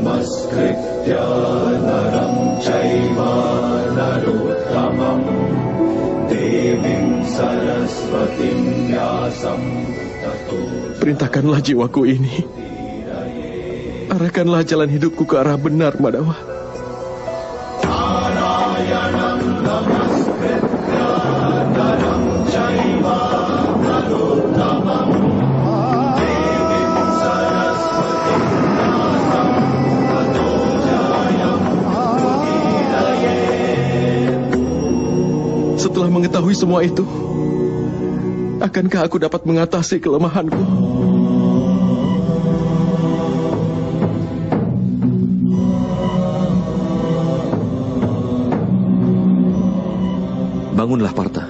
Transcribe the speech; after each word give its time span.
नमस्कृत्य 0.00 1.14
नरं 1.86 2.34
चैव 2.66 3.18
नरोत्तमम् 3.96 5.26
देवीं 6.30 7.08
सरस्वतीं 7.36 8.60
व्यासं 8.88 9.62
ततो 10.22 10.60
Perintahkanlah 10.96 11.60
jiwaku 11.60 12.08
ini. 12.08 12.34
Arahkanlah 14.10 14.64
jalan 14.64 14.88
hidupku 14.88 15.28
ke 15.28 15.36
arah 15.36 15.60
benar, 15.60 16.00
Madawa. 16.00 16.34
Setelah 35.91 36.07
mengetahui 36.07 36.55
semua 36.55 36.87
itu, 36.87 37.03
akankah 38.63 39.11
aku 39.11 39.19
dapat 39.19 39.43
mengatasi 39.43 39.99
kelemahanku? 39.99 40.63
Bangunlah, 50.79 51.11
Parta. 51.11 51.43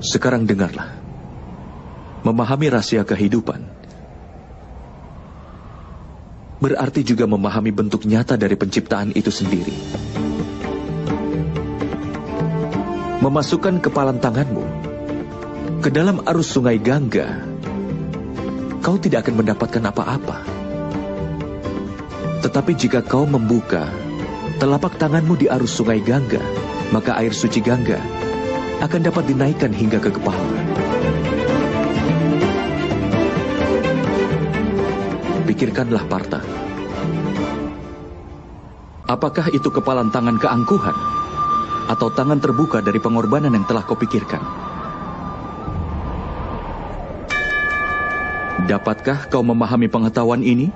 Sekarang 0.00 0.48
dengarlah. 0.48 0.88
Memahami 2.24 2.72
rahasia 2.72 3.04
kehidupan 3.04 3.79
berarti 6.60 7.00
juga 7.00 7.24
memahami 7.24 7.72
bentuk 7.72 8.04
nyata 8.04 8.36
dari 8.36 8.54
penciptaan 8.54 9.16
itu 9.16 9.32
sendiri. 9.32 9.72
Memasukkan 13.20 13.80
kepalan 13.80 14.20
tanganmu 14.20 14.64
ke 15.80 15.88
dalam 15.88 16.20
arus 16.28 16.52
sungai 16.52 16.76
Gangga, 16.76 17.40
kau 18.84 18.96
tidak 19.00 19.28
akan 19.28 19.44
mendapatkan 19.44 19.84
apa-apa. 19.88 20.38
Tetapi 22.44 22.72
jika 22.76 23.04
kau 23.04 23.24
membuka 23.28 23.88
telapak 24.60 24.96
tanganmu 25.00 25.36
di 25.36 25.48
arus 25.48 25.72
sungai 25.76 26.00
Gangga, 26.00 26.40
maka 26.92 27.16
air 27.20 27.32
suci 27.32 27.60
Gangga 27.64 28.00
akan 28.80 29.00
dapat 29.04 29.28
dinaikkan 29.28 29.72
hingga 29.72 30.00
ke 30.00 30.08
kepala. 30.12 30.69
Pikirkanlah, 35.60 36.08
Parta. 36.08 36.40
Apakah 39.04 39.52
itu 39.52 39.68
kepalan 39.68 40.08
tangan 40.08 40.40
keangkuhan? 40.40 40.96
Atau 41.84 42.08
tangan 42.16 42.40
terbuka 42.40 42.80
dari 42.80 42.96
pengorbanan 42.96 43.52
yang 43.52 43.68
telah 43.68 43.84
kau 43.84 43.92
pikirkan? 43.92 44.40
Dapatkah 48.72 49.28
kau 49.28 49.44
memahami 49.44 49.92
pengetahuan 49.92 50.40
ini? 50.40 50.72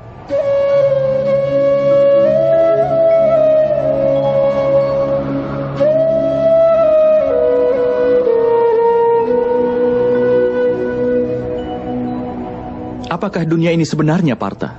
Apakah 13.25 13.49
dunia 13.49 13.73
ini 13.73 13.89
sebenarnya, 13.89 14.37
Parta? 14.37 14.77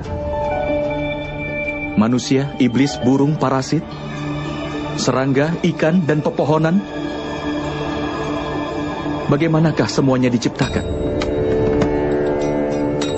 Manusia, 1.97 2.53
iblis, 2.61 2.93
burung, 3.01 3.41
parasit, 3.41 3.81
serangga, 5.01 5.49
ikan, 5.65 6.05
dan 6.05 6.21
pepohonan? 6.21 6.77
Bagaimanakah 9.33 9.89
semuanya 9.89 10.29
diciptakan? 10.29 10.85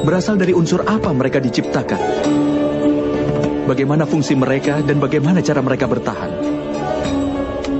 Berasal 0.07 0.39
dari 0.39 0.55
unsur 0.55 0.87
apa 0.87 1.11
mereka 1.11 1.43
diciptakan? 1.43 1.99
Bagaimana 3.67 4.07
fungsi 4.07 4.31
mereka 4.31 4.79
dan 4.79 4.95
bagaimana 5.03 5.43
cara 5.43 5.59
mereka 5.59 5.91
bertahan? 5.91 6.31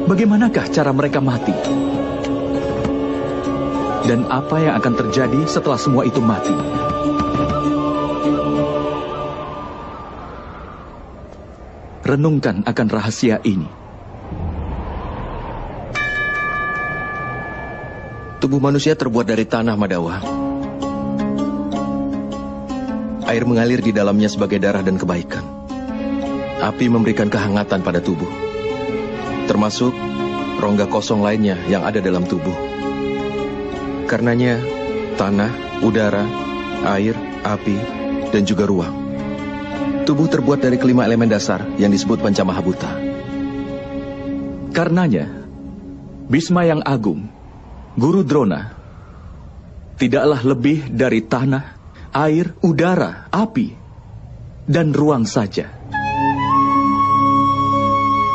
Bagaimanakah 0.03 0.67
cara 0.67 0.91
mereka 0.91 1.23
mati? 1.23 1.55
Dan 4.03 4.27
apa 4.27 4.59
yang 4.59 4.75
akan 4.83 4.93
terjadi 4.99 5.47
setelah 5.47 5.79
semua 5.79 6.03
itu 6.03 6.19
mati? 6.19 6.86
Renungkan 12.07 12.63
akan 12.63 12.87
rahasia 12.87 13.43
ini. 13.43 13.67
Tubuh 18.39 18.63
manusia 18.63 18.95
terbuat 18.95 19.27
dari 19.27 19.43
tanah, 19.43 19.75
Madawa. 19.75 20.23
Air 23.27 23.43
mengalir 23.43 23.83
di 23.83 23.91
dalamnya 23.91 24.31
sebagai 24.31 24.55
darah 24.55 24.79
dan 24.79 24.95
kebaikan. 24.95 25.43
Api 26.63 26.87
memberikan 26.87 27.27
kehangatan 27.27 27.83
pada 27.83 27.99
tubuh. 27.99 28.29
Termasuk 29.51 29.91
rongga 30.63 30.87
kosong 30.87 31.19
lainnya 31.19 31.59
yang 31.67 31.83
ada 31.83 31.99
dalam 31.99 32.23
tubuh. 32.23 32.55
Karenanya, 34.07 34.63
tanah, 35.19 35.51
udara, 35.83 36.23
air, 36.87 37.19
api, 37.43 37.75
dan 38.31 38.47
juga 38.47 38.63
ruang 38.63 39.06
Tubuh 40.07 40.31
terbuat 40.31 40.63
dari 40.63 40.79
kelima 40.79 41.03
elemen 41.03 41.27
dasar 41.27 41.67
yang 41.75 41.91
disebut 41.91 42.23
Pancamahabuta. 42.23 42.95
Karenanya, 44.71 45.27
Bisma 46.31 46.63
yang 46.63 46.79
agung, 46.87 47.27
Guru 47.99 48.23
Drona, 48.23 48.71
tidaklah 49.99 50.39
lebih 50.47 50.87
dari 50.87 51.27
tanah, 51.27 51.75
air, 52.15 52.55
udara, 52.63 53.27
api, 53.27 53.75
dan 54.63 54.95
ruang 54.95 55.27
saja. 55.27 55.75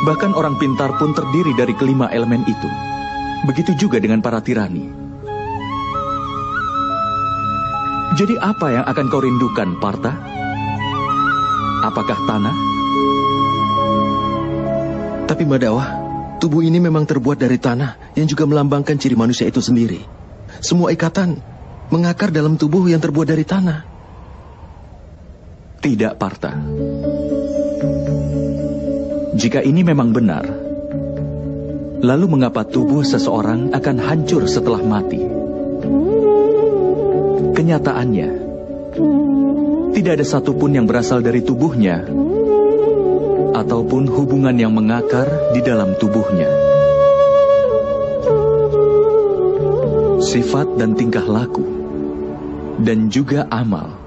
Bahkan 0.04 0.36
orang 0.36 0.60
pintar 0.60 0.92
pun 1.00 1.16
terdiri 1.16 1.56
dari 1.56 1.72
kelima 1.72 2.12
elemen 2.12 2.44
itu. 2.44 2.68
Begitu 3.48 3.88
juga 3.88 3.96
dengan 3.96 4.20
para 4.20 4.44
tirani. 4.44 4.92
Jadi 8.12 8.36
apa 8.44 8.66
yang 8.76 8.84
akan 8.84 9.06
kau 9.08 9.24
rindukan, 9.24 9.80
Parta? 9.80 10.41
Apakah 11.82 12.15
tanah? 12.31 12.54
Tapi 15.26 15.43
Madawa, 15.43 15.87
tubuh 16.38 16.62
ini 16.62 16.78
memang 16.78 17.03
terbuat 17.03 17.43
dari 17.43 17.59
tanah 17.59 18.15
yang 18.15 18.31
juga 18.31 18.47
melambangkan 18.47 18.94
ciri 18.94 19.19
manusia 19.19 19.50
itu 19.50 19.59
sendiri. 19.59 19.98
Semua 20.62 20.94
ikatan 20.94 21.43
mengakar 21.91 22.31
dalam 22.31 22.54
tubuh 22.54 22.87
yang 22.87 23.03
terbuat 23.03 23.26
dari 23.26 23.43
tanah. 23.43 23.78
Tidak, 25.82 26.15
Parta. 26.15 26.54
Jika 29.34 29.59
ini 29.66 29.82
memang 29.82 30.14
benar, 30.14 30.47
lalu 31.99 32.26
mengapa 32.31 32.62
tubuh 32.62 33.03
seseorang 33.03 33.75
akan 33.75 33.97
hancur 33.99 34.47
setelah 34.47 34.78
mati? 34.87 35.19
Kenyataannya, 37.59 38.51
tidak 39.92 40.19
ada 40.19 40.26
satupun 40.26 40.72
yang 40.72 40.88
berasal 40.88 41.20
dari 41.20 41.44
tubuhnya 41.44 42.08
ataupun 43.53 44.08
hubungan 44.08 44.56
yang 44.56 44.72
mengakar 44.72 45.53
di 45.53 45.60
dalam 45.60 45.92
tubuhnya. 46.00 46.48
Sifat 50.25 50.81
dan 50.81 50.96
tingkah 50.96 51.25
laku 51.28 51.64
dan 52.81 53.12
juga 53.12 53.44
amal 53.52 54.00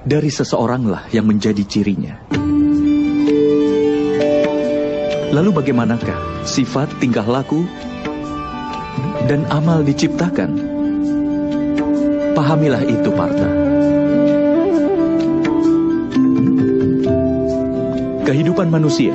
dari 0.00 0.32
seseoranglah 0.32 1.12
yang 1.12 1.28
menjadi 1.28 1.60
cirinya. 1.68 2.16
Lalu 5.30 5.50
bagaimanakah 5.54 6.48
sifat, 6.48 6.90
tingkah 6.98 7.22
laku, 7.22 7.62
dan 9.30 9.46
amal 9.52 9.84
diciptakan? 9.86 10.58
Pahamilah 12.34 12.82
itu, 12.82 13.12
Parta. 13.14 13.59
Kehidupan 18.30 18.70
manusia 18.70 19.10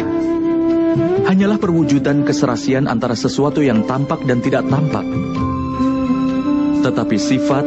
hanyalah 1.23 1.56
perwujudan 1.56 2.27
keserasian 2.27 2.83
antara 2.83 3.15
sesuatu 3.15 3.63
yang 3.63 3.88
tampak 3.88 4.27
dan 4.27 4.44
tidak 4.44 4.67
tampak. 4.67 5.07
Tetapi 6.83 7.15
sifat 7.15 7.63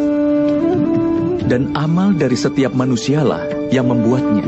dan 1.48 1.72
amal 1.72 2.12
dari 2.12 2.36
setiap 2.36 2.76
manusialah 2.76 3.72
yang 3.72 3.88
membuatnya 3.88 4.44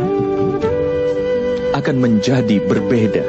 akan 1.72 1.96
menjadi 2.04 2.60
berbeda. 2.68 3.24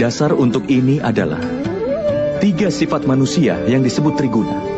Dasar 0.00 0.32
untuk 0.32 0.72
ini 0.72 1.04
adalah 1.04 1.44
tiga 2.40 2.72
sifat 2.72 3.04
manusia 3.04 3.60
yang 3.68 3.84
disebut 3.84 4.16
triguna. 4.16 4.72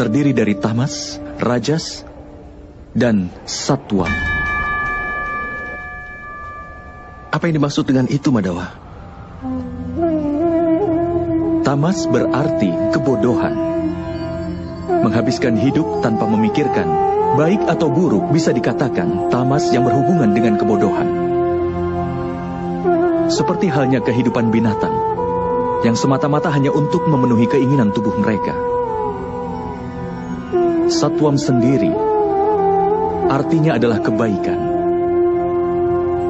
terdiri 0.00 0.32
dari 0.32 0.56
tamas, 0.56 1.20
rajas, 1.44 2.08
dan 2.96 3.28
satwa. 3.44 4.35
Apa 7.46 7.54
yang 7.54 7.62
dimaksud 7.62 7.86
dengan 7.86 8.10
itu, 8.10 8.34
Madawa? 8.34 8.74
Tamas 11.62 12.02
berarti 12.10 12.74
kebodohan. 12.90 13.54
Menghabiskan 15.06 15.54
hidup 15.54 16.02
tanpa 16.02 16.26
memikirkan, 16.26 16.90
baik 17.38 17.62
atau 17.70 17.86
buruk 17.86 18.34
bisa 18.34 18.50
dikatakan 18.50 19.30
tamas 19.30 19.70
yang 19.70 19.86
berhubungan 19.86 20.34
dengan 20.34 20.58
kebodohan. 20.58 21.06
Seperti 23.30 23.70
halnya 23.70 24.02
kehidupan 24.02 24.50
binatang, 24.50 24.98
yang 25.86 25.94
semata-mata 25.94 26.50
hanya 26.50 26.74
untuk 26.74 27.06
memenuhi 27.06 27.46
keinginan 27.46 27.94
tubuh 27.94 28.18
mereka. 28.18 28.58
Satwam 30.90 31.38
sendiri 31.38 31.94
artinya 33.30 33.78
adalah 33.78 34.02
kebaikan. 34.02 34.75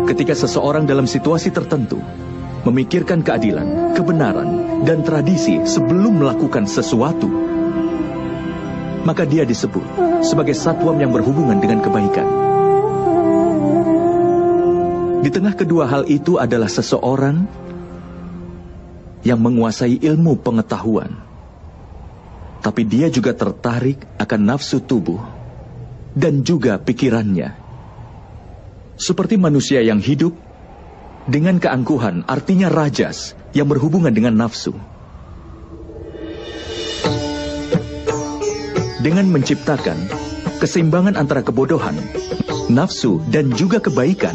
Ketika 0.07 0.39
seseorang 0.39 0.87
dalam 0.87 1.05
situasi 1.11 1.51
tertentu 1.51 1.99
memikirkan 2.63 3.27
keadilan, 3.27 3.91
kebenaran, 3.99 4.83
dan 4.87 5.03
tradisi 5.03 5.59
sebelum 5.67 6.23
melakukan 6.23 6.63
sesuatu, 6.63 7.27
maka 9.03 9.27
dia 9.27 9.43
disebut 9.43 9.83
sebagai 10.23 10.55
satwam 10.55 10.95
yang 11.03 11.11
berhubungan 11.11 11.59
dengan 11.59 11.83
kebaikan. 11.83 12.27
Di 15.27 15.31
tengah 15.35 15.59
kedua 15.59 15.91
hal 15.91 16.07
itu 16.07 16.39
adalah 16.39 16.71
seseorang 16.71 17.47
yang 19.27 19.43
menguasai 19.43 19.99
ilmu 20.07 20.39
pengetahuan, 20.39 21.19
tapi 22.63 22.87
dia 22.87 23.11
juga 23.11 23.35
tertarik 23.35 24.07
akan 24.23 24.41
nafsu 24.55 24.79
tubuh 24.79 25.19
dan 26.15 26.47
juga 26.47 26.79
pikirannya. 26.79 27.66
Seperti 28.97 29.37
manusia 29.37 29.85
yang 29.85 30.01
hidup 30.01 30.33
dengan 31.29 31.61
keangkuhan, 31.61 32.25
artinya 32.25 32.73
rajas 32.73 33.37
yang 33.53 33.69
berhubungan 33.69 34.09
dengan 34.09 34.41
nafsu. 34.41 34.73
Dengan 39.05 39.29
menciptakan 39.29 40.09
keseimbangan 40.65 41.21
antara 41.21 41.45
kebodohan, 41.45 41.93
nafsu, 42.73 43.21
dan 43.29 43.53
juga 43.53 43.85
kebaikan, 43.85 44.33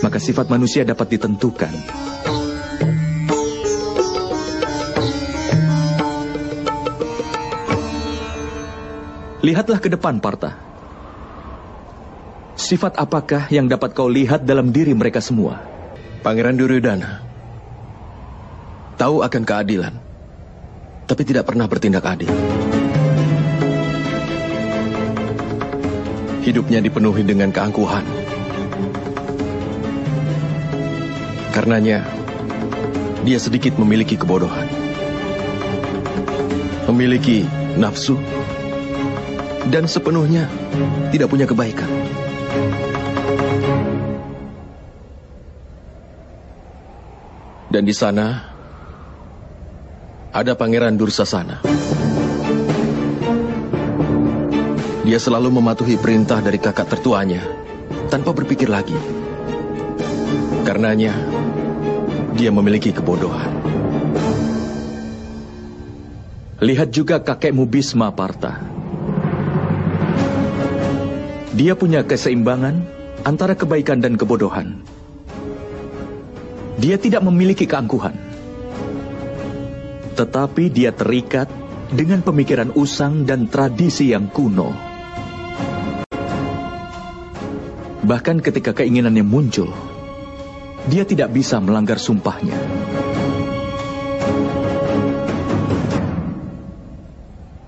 maka 0.00 0.16
sifat 0.16 0.48
manusia 0.48 0.88
dapat 0.88 1.20
ditentukan. 1.20 1.70
Lihatlah 9.44 9.78
ke 9.84 9.92
depan, 9.92 10.16
Parta. 10.16 10.67
Sifat 12.68 13.00
apakah 13.00 13.48
yang 13.48 13.64
dapat 13.64 13.96
kau 13.96 14.12
lihat 14.12 14.44
dalam 14.44 14.68
diri 14.76 14.92
mereka 14.92 15.24
semua? 15.24 15.56
Pangeran 16.20 16.52
Duryodhana 16.52 17.24
tahu 19.00 19.24
akan 19.24 19.42
keadilan, 19.48 19.96
tapi 21.08 21.24
tidak 21.24 21.48
pernah 21.48 21.64
bertindak 21.64 22.04
adil. 22.04 22.28
Hidupnya 26.44 26.84
dipenuhi 26.84 27.24
dengan 27.24 27.48
keangkuhan. 27.56 28.04
Karenanya, 31.56 32.04
dia 33.24 33.40
sedikit 33.40 33.80
memiliki 33.80 34.20
kebodohan. 34.20 34.68
Memiliki 36.92 37.48
nafsu, 37.80 38.20
dan 39.72 39.88
sepenuhnya 39.88 40.52
tidak 41.08 41.32
punya 41.32 41.48
kebaikan. 41.48 42.17
Dan 47.78 47.86
di 47.86 47.94
sana 47.94 48.42
ada 50.34 50.58
Pangeran 50.58 50.98
Dursasana. 50.98 51.62
Dia 55.06 55.18
selalu 55.22 55.62
mematuhi 55.62 55.94
perintah 55.94 56.42
dari 56.42 56.58
kakak 56.58 56.90
tertuanya 56.90 57.38
tanpa 58.10 58.34
berpikir 58.34 58.66
lagi. 58.66 58.98
Karenanya, 60.66 61.14
dia 62.34 62.50
memiliki 62.50 62.90
kebodohan. 62.90 63.54
Lihat 66.58 66.90
juga 66.90 67.22
kakekmu 67.22 67.62
Bisma 67.70 68.10
Parta. 68.10 68.58
Dia 71.54 71.78
punya 71.78 72.02
keseimbangan 72.02 72.74
antara 73.22 73.54
kebaikan 73.54 74.02
dan 74.02 74.18
kebodohan. 74.18 74.77
Dia 76.78 76.94
tidak 76.94 77.26
memiliki 77.26 77.66
keangkuhan. 77.66 78.14
Tetapi 80.14 80.70
dia 80.70 80.94
terikat 80.94 81.50
dengan 81.90 82.22
pemikiran 82.22 82.70
usang 82.78 83.26
dan 83.26 83.50
tradisi 83.50 84.14
yang 84.14 84.30
kuno. 84.30 84.70
Bahkan 88.06 88.38
ketika 88.38 88.78
keinginannya 88.78 89.26
muncul, 89.26 89.74
dia 90.86 91.02
tidak 91.02 91.34
bisa 91.34 91.58
melanggar 91.58 91.98
sumpahnya. 91.98 92.54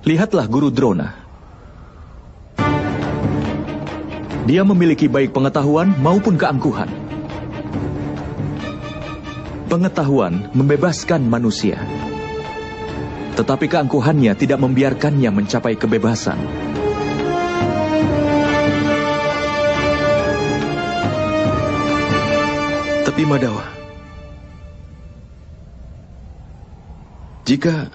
Lihatlah 0.07 0.47
Guru 0.47 0.71
Drona. 0.71 1.19
Dia 4.47 4.63
memiliki 4.63 5.11
baik 5.11 5.35
pengetahuan 5.35 5.99
maupun 5.99 6.39
keangkuhan. 6.39 7.00
Pengetahuan 9.71 10.51
membebaskan 10.51 11.31
manusia. 11.31 11.79
Tetapi 13.39 13.71
keangkuhannya 13.71 14.35
tidak 14.35 14.59
membiarkannya 14.59 15.31
mencapai 15.31 15.79
kebebasan. 15.79 16.43
Tapi 23.07 23.23
Madawa, 23.23 23.63
jika 27.47 27.95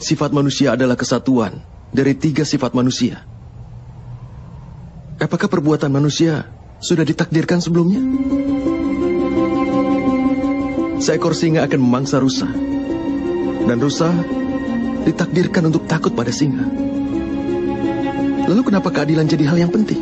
sifat 0.00 0.32
manusia 0.32 0.72
adalah 0.80 0.96
kesatuan 0.96 1.60
dari 1.92 2.16
tiga 2.16 2.48
sifat 2.48 2.72
manusia, 2.72 3.20
apakah 5.20 5.52
perbuatan 5.52 5.92
manusia 5.92 6.48
sudah 6.80 7.04
ditakdirkan 7.04 7.60
sebelumnya? 7.60 8.00
Seekor 10.96 11.36
singa 11.36 11.60
akan 11.68 11.76
memangsa 11.76 12.16
rusa, 12.16 12.48
dan 13.68 13.76
rusa 13.76 14.08
ditakdirkan 15.04 15.68
untuk 15.68 15.84
takut 15.84 16.16
pada 16.16 16.32
singa. 16.32 16.64
Lalu 18.48 18.62
kenapa 18.64 18.88
keadilan 18.88 19.28
jadi 19.28 19.44
hal 19.44 19.60
yang 19.60 19.68
penting? 19.68 20.00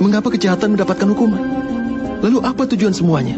Mengapa 0.00 0.32
kejahatan 0.32 0.72
mendapatkan 0.72 1.04
hukuman? 1.12 1.44
Lalu 2.24 2.38
apa 2.40 2.64
tujuan 2.64 2.96
semuanya? 2.96 3.36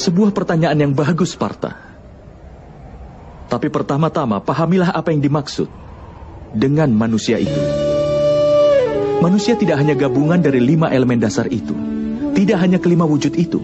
Sebuah 0.00 0.32
pertanyaan 0.32 0.80
yang 0.80 0.92
bagus, 0.96 1.36
Parta. 1.36 1.76
Tapi 3.52 3.68
pertama-tama 3.68 4.40
pahamilah 4.40 4.96
apa 4.96 5.12
yang 5.12 5.20
dimaksud 5.20 5.85
dengan 6.52 6.92
manusia 6.92 7.40
itu. 7.40 7.60
Manusia 9.24 9.56
tidak 9.56 9.80
hanya 9.80 9.96
gabungan 9.96 10.44
dari 10.44 10.60
lima 10.60 10.92
elemen 10.92 11.16
dasar 11.16 11.48
itu. 11.48 11.72
Tidak 12.36 12.58
hanya 12.60 12.76
kelima 12.76 13.08
wujud 13.08 13.32
itu. 13.32 13.58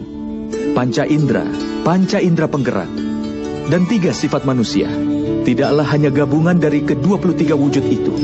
Panca 0.72 1.04
indera, 1.04 1.44
panca 1.84 2.16
indera 2.16 2.48
penggerak, 2.48 2.88
dan 3.68 3.84
tiga 3.84 4.16
sifat 4.16 4.48
manusia. 4.48 4.88
Tidaklah 5.42 5.84
hanya 5.92 6.08
gabungan 6.08 6.56
dari 6.56 6.80
ke-23 6.80 7.52
wujud 7.52 7.84
itu. 7.84 8.14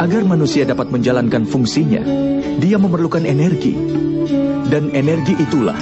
Agar 0.00 0.22
manusia 0.24 0.64
dapat 0.64 0.88
menjalankan 0.88 1.44
fungsinya, 1.44 2.00
dia 2.56 2.80
memerlukan 2.80 3.26
energi. 3.28 3.76
Dan 4.66 4.90
energi 4.96 5.36
itulah 5.36 5.78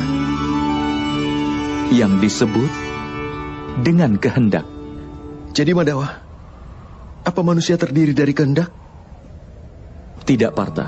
yang 1.95 2.19
disebut 2.19 2.69
dengan 3.87 4.17
kehendak. 4.17 4.67
Jadi 5.55 5.71
Madawa, 5.77 6.24
apa 7.25 7.41
manusia 7.41 7.81
terdiri 7.81 8.13
dari 8.13 8.37
kehendak? 8.37 8.69
Tidak 10.25 10.53
Parta. 10.53 10.85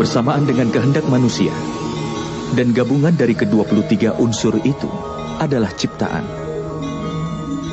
Bersamaan 0.00 0.48
dengan 0.48 0.72
kehendak 0.72 1.04
manusia 1.12 1.52
dan 2.56 2.72
gabungan 2.72 3.12
dari 3.12 3.36
ke-23 3.36 4.16
unsur 4.16 4.56
itu 4.64 4.88
adalah 5.36 5.68
ciptaan. 5.76 6.24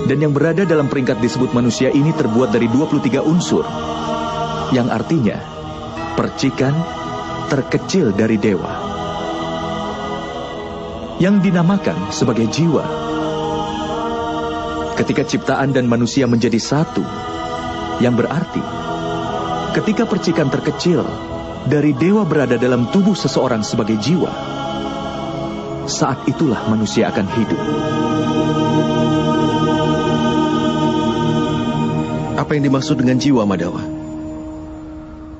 Dan 0.07 0.23
yang 0.23 0.35
berada 0.35 0.67
dalam 0.67 0.91
peringkat 0.91 1.23
disebut 1.23 1.55
manusia 1.55 1.87
ini 1.91 2.11
terbuat 2.11 2.51
dari 2.51 2.67
23 2.67 3.23
unsur. 3.23 3.63
Yang 4.75 4.87
artinya 4.91 5.37
percikan 6.19 6.75
terkecil 7.47 8.11
dari 8.11 8.35
dewa, 8.35 8.71
yang 11.23 11.39
dinamakan 11.39 12.11
sebagai 12.11 12.51
jiwa. 12.51 13.06
Ketika 14.97 15.21
ciptaan 15.21 15.77
dan 15.77 15.85
manusia 15.85 16.25
menjadi 16.25 16.57
satu, 16.57 17.05
yang 18.01 18.17
berarti 18.17 18.61
ketika 19.77 20.09
percikan 20.09 20.49
terkecil 20.49 21.05
dari 21.69 21.93
dewa 21.93 22.25
berada 22.25 22.57
dalam 22.57 22.89
tubuh 22.89 23.13
seseorang 23.13 23.61
sebagai 23.61 23.93
jiwa, 24.01 24.33
saat 25.85 26.25
itulah 26.25 26.65
manusia 26.65 27.13
akan 27.13 27.27
hidup. 27.29 27.61
Apa 32.37 32.57
yang 32.57 32.69
dimaksud 32.69 32.97
dengan 32.97 33.17
jiwa, 33.21 33.45
Madawa? 33.45 33.83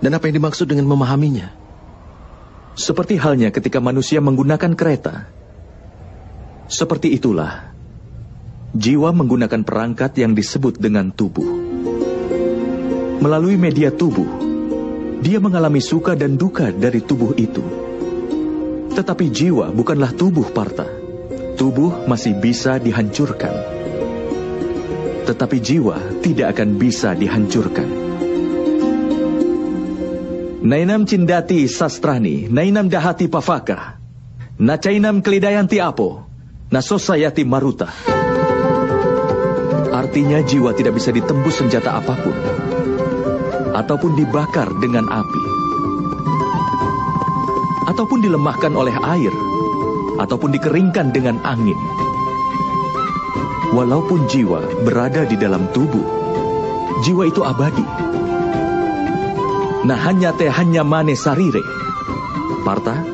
Dan 0.01 0.11
apa 0.13 0.29
yang 0.29 0.37
dimaksud 0.37 0.69
dengan 0.69 0.85
memahaminya? 0.85 1.49
Seperti 2.77 3.17
halnya 3.17 3.49
ketika 3.49 3.81
manusia 3.81 4.21
menggunakan 4.21 4.77
kereta. 4.77 5.29
Seperti 6.69 7.15
itulah, 7.15 7.76
jiwa 8.75 9.15
menggunakan 9.15 9.63
perangkat 9.63 10.19
yang 10.19 10.35
disebut 10.35 10.81
dengan 10.81 11.13
tubuh. 11.13 11.47
Melalui 13.17 13.55
media 13.55 13.89
tubuh, 13.89 14.27
dia 15.23 15.41
mengalami 15.41 15.81
suka 15.81 16.13
dan 16.13 16.37
duka 16.37 16.69
dari 16.69 17.01
tubuh 17.01 17.33
itu. 17.39 17.63
Tetapi 18.93 19.25
jiwa 19.29 19.69
bukanlah 19.73 20.13
tubuh 20.13 20.49
Parta. 20.49 20.85
Tubuh 21.57 22.05
masih 22.05 22.37
bisa 22.37 22.77
dihancurkan. 22.77 23.53
Tetapi 25.25 25.57
jiwa 25.57 25.97
tidak 26.21 26.57
akan 26.57 26.77
bisa 26.77 27.17
dihancurkan. 27.17 27.89
Nainam 30.67 31.05
cindati 31.05 31.65
sastrani, 31.69 32.49
nainam 32.49 32.89
dahati 32.89 33.29
pavaka, 33.29 33.97
nacainam 34.57 35.21
kelidayanti 35.21 35.77
apo, 35.81 36.25
nasosayati 36.73 37.45
maruta. 37.45 38.16
Artinya 40.17 40.41
jiwa 40.41 40.73
tidak 40.73 40.97
bisa 40.97 41.13
ditembus 41.13 41.61
senjata 41.61 42.01
apa 42.01 42.17
pun 42.17 42.33
ataupun 43.77 44.17
dibakar 44.17 44.65
dengan 44.81 45.05
api, 45.05 45.43
ataupun 47.85 48.25
dilemahkan 48.25 48.73
oleh 48.73 48.97
air, 49.13 49.29
ataupun 50.17 50.57
dikeringkan 50.57 51.13
dengan 51.13 51.37
angin. 51.45 51.77
Walaupun 53.77 54.25
jiwa 54.25 54.65
berada 54.81 55.21
di 55.21 55.37
dalam 55.37 55.69
tubuh, 55.69 56.01
jiwa 57.05 57.29
itu 57.29 57.45
abadi. 57.45 57.85
Nah 59.85 60.01
hanya 60.01 60.33
teh 60.33 60.49
hanya 60.49 60.81
mane 60.81 61.13
sarire. 61.13 61.61
Parta, 62.65 63.05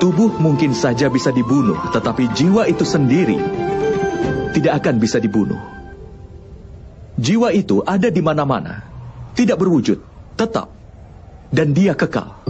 tubuh 0.00 0.40
mungkin 0.40 0.72
saja 0.72 1.12
bisa 1.12 1.28
dibunuh, 1.36 1.76
tetapi 1.92 2.32
jiwa 2.32 2.64
itu 2.64 2.88
sendiri 2.88 3.55
tidak 4.56 4.80
akan 4.80 4.96
bisa 4.96 5.20
dibunuh. 5.20 5.60
Jiwa 7.20 7.52
itu 7.52 7.84
ada 7.84 8.08
di 8.08 8.24
mana-mana 8.24 8.96
tidak 9.36 9.60
berwujud, 9.60 10.00
tetap, 10.32 10.72
dan 11.52 11.76
dia 11.76 11.92
kekal. 11.92 12.40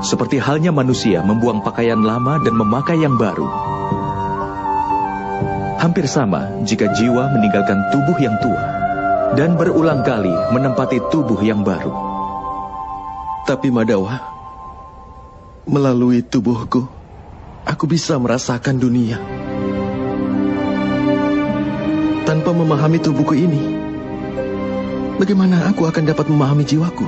Seperti 0.00 0.40
halnya 0.40 0.72
manusia 0.72 1.20
membuang 1.20 1.60
pakaian 1.60 2.00
lama 2.00 2.40
dan 2.40 2.56
memakai 2.56 2.96
yang 3.04 3.20
baru. 3.20 3.44
Hampir 5.76 6.08
sama 6.08 6.64
jika 6.64 6.88
jiwa 6.96 7.28
meninggalkan 7.28 7.92
tubuh 7.92 8.16
yang 8.16 8.36
tua 8.40 8.64
dan 9.36 9.60
berulang 9.60 10.00
kali 10.00 10.32
menempati 10.56 11.12
tubuh 11.12 11.44
yang 11.44 11.60
baru. 11.60 11.92
Tapi 13.44 13.68
Madawa, 13.68 14.16
melalui 15.68 16.24
tubuhku, 16.24 16.88
aku 17.68 17.84
bisa 17.84 18.16
merasakan 18.16 18.80
dunia. 18.80 19.39
Tanpa 22.30 22.54
memahami 22.54 23.02
tubuhku 23.02 23.34
ini, 23.34 23.74
Bagaimana 25.18 25.66
aku 25.66 25.82
akan 25.90 26.06
dapat 26.06 26.30
memahami 26.30 26.62
jiwaku? 26.62 27.02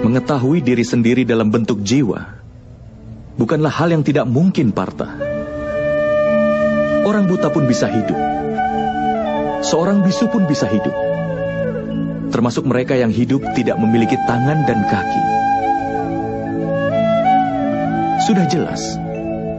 Mengetahui 0.00 0.64
diri 0.64 0.80
sendiri 0.80 1.28
dalam 1.28 1.52
bentuk 1.52 1.84
jiwa 1.84 2.24
bukanlah 3.36 3.68
hal 3.68 3.92
yang 3.92 4.00
tidak 4.00 4.24
mungkin, 4.24 4.72
Parta. 4.72 5.12
Orang 7.04 7.28
buta 7.28 7.52
pun 7.52 7.68
bisa 7.68 7.84
hidup. 7.86 8.16
Seorang 9.60 10.00
bisu 10.02 10.26
pun 10.32 10.48
bisa 10.48 10.64
hidup. 10.66 10.96
Termasuk 12.32 12.64
mereka 12.64 12.96
yang 12.96 13.12
hidup 13.12 13.44
tidak 13.52 13.76
memiliki 13.76 14.16
tangan 14.24 14.64
dan 14.64 14.80
kaki. 14.88 15.22
Sudah 18.24 18.48
jelas 18.48 18.96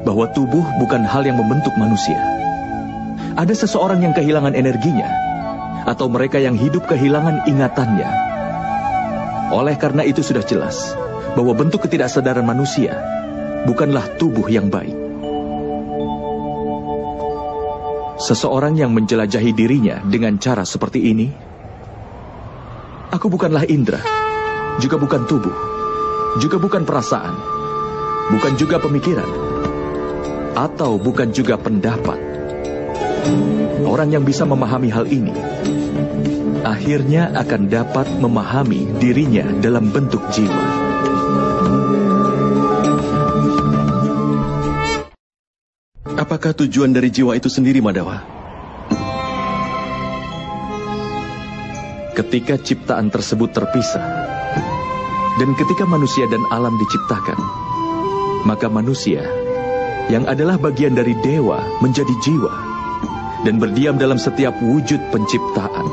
bahwa 0.03 0.25
tubuh 0.33 0.65
bukan 0.81 1.05
hal 1.05 1.21
yang 1.21 1.37
membentuk 1.37 1.71
manusia. 1.77 2.36
Ada 3.37 3.53
seseorang 3.53 4.01
yang 4.01 4.17
kehilangan 4.17 4.57
energinya, 4.57 5.05
atau 5.85 6.09
mereka 6.09 6.41
yang 6.41 6.57
hidup 6.57 6.89
kehilangan 6.89 7.45
ingatannya. 7.45 8.09
Oleh 9.53 9.77
karena 9.77 10.01
itu 10.01 10.25
sudah 10.25 10.41
jelas 10.41 10.97
bahwa 11.37 11.53
bentuk 11.53 11.85
ketidaksadaran 11.85 12.41
manusia 12.41 12.97
bukanlah 13.69 14.03
tubuh 14.17 14.49
yang 14.49 14.73
baik. 14.73 14.97
Seseorang 18.17 18.73
yang 18.73 18.91
menjelajahi 18.97 19.53
dirinya 19.53 20.01
dengan 20.01 20.41
cara 20.41 20.65
seperti 20.65 21.05
ini, 21.05 21.29
aku 23.13 23.29
bukanlah 23.29 23.69
indera, 23.69 24.01
juga 24.81 24.97
bukan 24.97 25.29
tubuh, 25.29 25.55
juga 26.41 26.57
bukan 26.57 26.83
perasaan, 26.83 27.37
bukan 28.33 28.57
juga 28.57 28.81
pemikiran, 28.81 29.29
atau 30.57 30.97
bukan 30.97 31.29
juga 31.29 31.53
pendapat. 31.61 32.26
Orang 33.87 34.13
yang 34.13 34.27
bisa 34.27 34.43
memahami 34.43 34.91
hal 34.91 35.07
ini 35.09 35.33
akhirnya 36.67 37.31
akan 37.31 37.71
dapat 37.71 38.07
memahami 38.19 38.99
dirinya 38.99 39.47
dalam 39.63 39.87
bentuk 39.87 40.19
jiwa. 40.35 40.63
Apakah 46.17 46.51
tujuan 46.51 46.91
dari 46.91 47.07
jiwa 47.07 47.39
itu 47.39 47.47
sendiri, 47.47 47.79
Madawa? 47.79 48.19
Ketika 52.11 52.59
ciptaan 52.59 53.13
tersebut 53.13 53.53
terpisah, 53.53 54.03
dan 55.37 55.49
ketika 55.55 55.85
manusia 55.87 56.25
dan 56.27 56.41
alam 56.51 56.73
diciptakan, 56.81 57.39
maka 58.43 58.67
manusia 58.67 59.23
yang 60.09 60.25
adalah 60.27 60.57
bagian 60.57 60.97
dari 60.97 61.13
dewa 61.21 61.61
menjadi 61.79 62.11
jiwa 62.25 62.66
dan 63.45 63.61
berdiam 63.61 63.99
dalam 63.99 64.17
setiap 64.17 64.53
wujud 64.61 65.01
penciptaan 65.13 65.87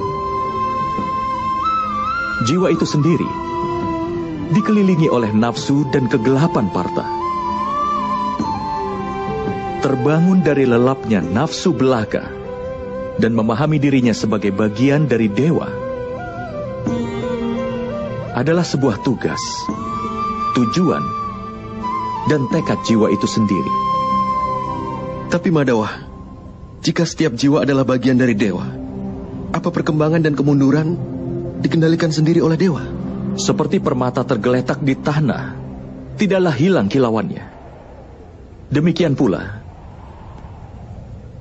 jiwa 2.44 2.68
itu 2.68 2.84
sendiri 2.84 3.28
dikelilingi 4.52 5.08
oleh 5.08 5.32
nafsu 5.32 5.88
dan 5.88 6.04
kegelapan 6.06 6.68
parta. 6.68 7.06
Terbangun 9.80 10.44
dari 10.44 10.68
lelapnya 10.68 11.24
nafsu 11.24 11.72
belaka 11.72 12.24
dan 13.20 13.32
memahami 13.32 13.80
dirinya 13.80 14.12
sebagai 14.12 14.52
bagian 14.52 15.08
dari 15.08 15.28
dewa 15.28 15.68
adalah 18.34 18.64
sebuah 18.66 19.00
tugas, 19.06 19.40
tujuan, 20.58 21.04
dan 22.28 22.44
tekad 22.50 22.80
jiwa 22.84 23.08
itu 23.12 23.28
sendiri. 23.28 23.72
Tapi 25.28 25.48
Madawa, 25.52 26.03
jika 26.84 27.08
setiap 27.08 27.32
jiwa 27.32 27.64
adalah 27.64 27.88
bagian 27.88 28.20
dari 28.20 28.36
dewa, 28.36 28.68
apa 29.56 29.72
perkembangan 29.72 30.20
dan 30.20 30.36
kemunduran 30.36 31.00
dikendalikan 31.64 32.12
sendiri 32.12 32.44
oleh 32.44 32.60
dewa. 32.60 32.84
Seperti 33.40 33.80
permata 33.80 34.20
tergeletak 34.20 34.84
di 34.84 34.92
tanah, 34.92 35.56
tidaklah 36.20 36.52
hilang 36.52 36.86
kilauannya. 36.92 37.40
Demikian 38.68 39.16
pula, 39.16 39.64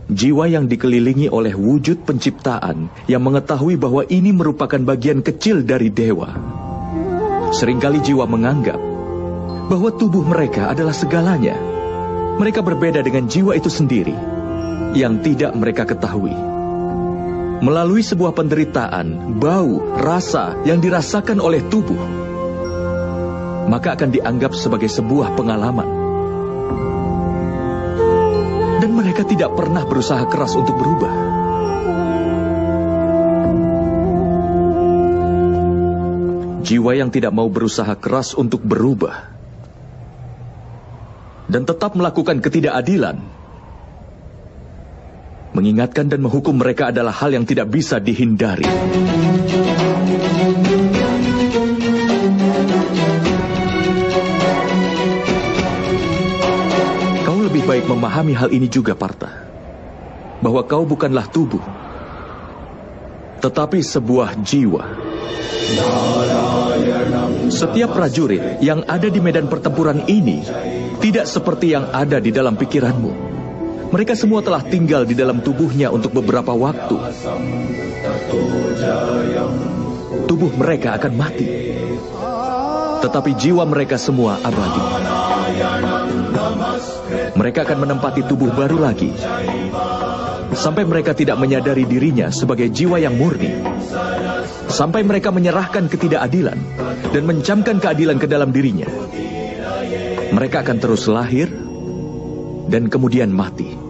jiwa 0.07 0.47
yang 0.47 0.65
dikelilingi 0.71 1.27
oleh 1.27 1.51
wujud 1.51 2.07
penciptaan 2.07 2.87
yang 3.11 3.21
mengetahui 3.21 3.75
bahwa 3.75 4.07
ini 4.07 4.31
merupakan 4.31 4.79
bagian 4.79 5.19
kecil 5.19 5.67
dari 5.67 5.91
dewa. 5.91 6.31
Seringkali 7.51 7.99
jiwa 7.99 8.23
menganggap 8.25 8.79
bahwa 9.67 9.91
tubuh 9.91 10.23
mereka 10.23 10.71
adalah 10.71 10.95
segalanya. 10.95 11.59
Mereka 12.39 12.63
berbeda 12.63 13.03
dengan 13.03 13.29
jiwa 13.29 13.53
itu 13.53 13.69
sendiri 13.69 14.32
yang 14.93 15.21
tidak 15.25 15.57
mereka 15.57 15.89
ketahui 15.89 16.33
melalui 17.63 18.03
sebuah 18.03 18.35
penderitaan, 18.35 19.39
bau, 19.39 19.95
rasa 19.95 20.59
yang 20.67 20.83
dirasakan 20.83 21.39
oleh 21.39 21.63
tubuh, 21.71 21.95
maka 23.71 23.95
akan 23.95 24.11
dianggap 24.11 24.51
sebagai 24.51 24.91
sebuah 24.91 25.31
pengalaman. 25.39 25.87
Dan 28.83 28.91
mereka 28.91 29.23
tidak 29.23 29.55
pernah 29.55 29.87
berusaha 29.87 30.27
keras 30.27 30.59
untuk 30.59 30.75
berubah. 30.75 31.13
Jiwa 36.67 36.91
yang 36.99 37.07
tidak 37.15 37.31
mau 37.31 37.47
berusaha 37.47 37.95
keras 37.95 38.35
untuk 38.35 38.59
berubah 38.59 39.31
dan 41.47 41.63
tetap 41.63 41.95
melakukan 41.95 42.43
ketidakadilan, 42.43 43.23
mengingatkan 45.53 46.09
dan 46.09 46.19
menghukum 46.25 46.57
mereka 46.57 46.89
adalah 46.89 47.13
hal 47.13 47.29
yang 47.33 47.45
tidak 47.45 47.69
bisa 47.69 48.01
dihindari. 48.01 48.65
Kau 57.23 57.39
lebih 57.39 57.63
baik 57.69 57.85
memahami 57.85 58.33
hal 58.33 58.49
ini 58.49 58.65
juga, 58.65 58.97
Parta. 58.97 59.45
Bahwa 60.43 60.65
kau 60.67 60.83
bukanlah 60.83 61.29
tubuh, 61.31 61.63
tetapi 63.39 63.79
sebuah 63.79 64.35
jiwa. 64.43 64.83
Setiap 67.47 67.95
prajurit 67.95 68.59
yang 68.59 68.83
ada 68.83 69.07
di 69.07 69.23
medan 69.23 69.47
pertempuran 69.47 70.03
ini 70.11 70.43
tidak 70.99 71.29
seperti 71.29 71.71
yang 71.71 71.87
ada 71.95 72.19
di 72.19 72.35
dalam 72.35 72.59
pikiranmu. 72.59 73.32
Mereka 73.93 74.17
semua 74.17 74.41
telah 74.41 74.65
tinggal 74.65 75.05
di 75.05 75.13
dalam 75.13 75.45
tubuhnya 75.45 75.93
untuk 75.93 76.17
beberapa 76.17 76.49
waktu. 76.49 76.97
Tubuh 80.25 80.51
mereka 80.57 80.97
akan 80.97 81.13
mati. 81.13 81.45
Tetapi 83.05 83.31
jiwa 83.37 83.63
mereka 83.69 84.01
semua 84.01 84.41
abadi. 84.41 84.81
Mereka 87.37 87.59
akan 87.69 87.77
menempati 87.85 88.25
tubuh 88.25 88.49
baru 88.49 88.81
lagi. 88.81 89.13
Sampai 90.57 90.89
mereka 90.89 91.13
tidak 91.13 91.37
menyadari 91.37 91.85
dirinya 91.85 92.33
sebagai 92.33 92.73
jiwa 92.73 92.97
yang 92.97 93.13
murni 93.13 93.61
sampai 94.73 95.05
mereka 95.05 95.29
menyerahkan 95.29 95.85
ketidakadilan 95.85 96.57
dan 97.13 97.23
mencamkan 97.29 97.77
keadilan 97.77 98.17
ke 98.17 98.25
dalam 98.25 98.49
dirinya. 98.49 98.89
Mereka 100.33 100.65
akan 100.65 100.77
terus 100.81 101.05
lahir 101.05 101.45
dan 102.73 102.89
kemudian 102.89 103.29
mati. 103.29 103.82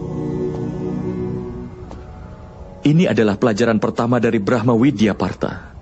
Ini 2.84 3.08
adalah 3.08 3.40
pelajaran 3.40 3.80
pertama 3.80 4.20
dari 4.20 4.36
Brahma 4.36 4.76
Widya 4.76 5.16
Parta. 5.16 5.72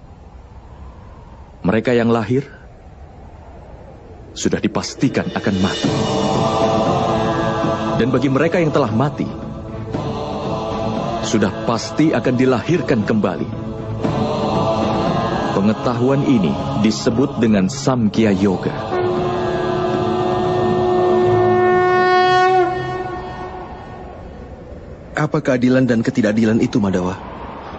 Mereka 1.67 1.99
yang 1.99 2.15
lahir 2.15 2.47
sudah 4.31 4.63
dipastikan 4.63 5.27
akan 5.35 5.55
mati. 5.59 5.91
Dan 7.99 8.15
bagi 8.15 8.31
mereka 8.31 8.63
yang 8.63 8.71
telah 8.71 8.95
mati, 8.95 9.27
sudah 11.27 11.67
pasti 11.67 12.15
akan 12.15 12.35
dilahirkan 12.39 13.03
kembali. 13.03 13.51
Pengetahuan 15.59 16.23
ini 16.23 16.55
disebut 16.87 17.43
dengan 17.43 17.67
Samkhya 17.67 18.31
Yoga. 18.31 18.92
Apa 25.23 25.39
keadilan 25.39 25.87
dan 25.87 26.03
ketidakadilan 26.03 26.59
itu, 26.59 26.83
Madawa? 26.83 27.15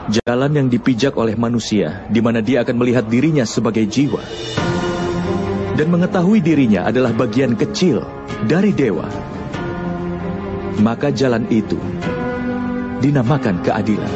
Jalan 0.08 0.56
yang 0.56 0.68
dipijak 0.72 1.20
oleh 1.20 1.36
manusia, 1.36 2.08
di 2.08 2.24
mana 2.24 2.40
dia 2.40 2.64
akan 2.64 2.80
melihat 2.80 3.04
dirinya 3.04 3.44
sebagai 3.44 3.84
jiwa. 3.84 4.24
Dan 5.76 5.92
mengetahui 5.92 6.40
dirinya 6.40 6.88
adalah 6.88 7.12
bagian 7.12 7.60
kecil 7.60 8.00
dari 8.48 8.72
dewa. 8.72 9.12
Maka 10.80 11.12
jalan 11.12 11.44
itu 11.52 11.76
dinamakan 13.04 13.60
keadilan. 13.60 14.14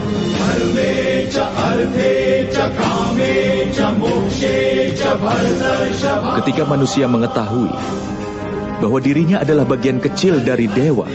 Ketika 6.31 6.63
manusia 6.63 7.11
mengetahui 7.11 7.75
bahwa 8.77 8.99
dirinya 9.03 9.43
adalah 9.43 9.67
bagian 9.67 9.99
kecil 9.99 10.39
dari 10.39 10.71
dewa, 10.71 11.09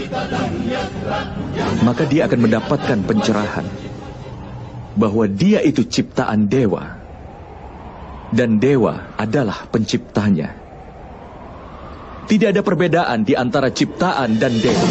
maka 1.82 2.06
dia 2.06 2.30
akan 2.30 2.40
mendapatkan 2.46 2.98
pencerahan 3.02 3.66
bahwa 4.94 5.26
dia 5.26 5.58
itu 5.66 5.82
ciptaan 5.82 6.46
dewa 6.46 7.02
dan 8.30 8.56
dewa 8.62 9.12
adalah 9.18 9.66
penciptanya. 9.68 10.56
Tidak 12.22 12.48
ada 12.54 12.62
perbedaan 12.64 13.26
di 13.26 13.34
antara 13.36 13.68
ciptaan 13.68 14.38
dan 14.38 14.54
dewa. 14.62 14.88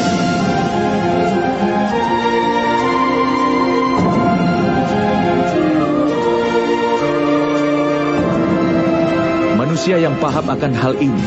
Manusia 9.57 9.97
yang 9.97 10.19
paham 10.19 10.45
akan 10.51 10.73
hal 10.75 10.93
ini 10.99 11.25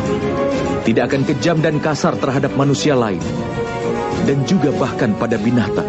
tidak 0.85 1.11
akan 1.11 1.23
kejam 1.25 1.59
dan 1.65 1.81
kasar 1.81 2.15
terhadap 2.21 2.53
manusia 2.55 2.93
lain 2.93 3.19
dan 4.25 4.43
juga 4.49 4.73
bahkan 4.77 5.13
pada 5.17 5.41
binatang. 5.41 5.87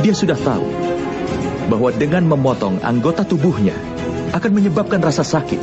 Dia 0.00 0.16
sudah 0.16 0.36
tahu 0.36 0.66
bahwa 1.68 1.92
dengan 1.94 2.26
memotong 2.26 2.80
anggota 2.80 3.22
tubuhnya 3.22 3.76
akan 4.32 4.50
menyebabkan 4.56 4.98
rasa 5.04 5.22
sakit. 5.22 5.60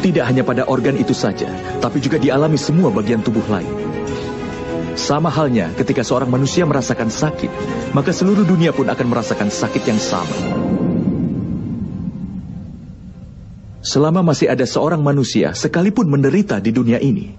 Tidak 0.00 0.24
hanya 0.24 0.40
pada 0.40 0.64
organ 0.64 0.96
itu 0.96 1.12
saja, 1.12 1.52
tapi 1.84 2.00
juga 2.00 2.16
dialami 2.16 2.56
semua 2.56 2.88
bagian 2.88 3.20
tubuh 3.20 3.44
lain. 3.52 3.68
Sama 4.96 5.28
halnya 5.28 5.68
ketika 5.76 6.00
seorang 6.00 6.32
manusia 6.32 6.64
merasakan 6.64 7.12
sakit, 7.12 7.52
maka 7.92 8.10
seluruh 8.10 8.48
dunia 8.48 8.72
pun 8.72 8.88
akan 8.88 9.06
merasakan 9.06 9.52
sakit 9.52 9.82
yang 9.84 10.00
sama. 10.00 10.60
selama 13.80 14.20
masih 14.22 14.52
ada 14.52 14.62
seorang 14.68 15.00
manusia 15.00 15.56
sekalipun 15.56 16.06
menderita 16.06 16.60
di 16.60 16.70
dunia 16.70 17.00
ini, 17.00 17.32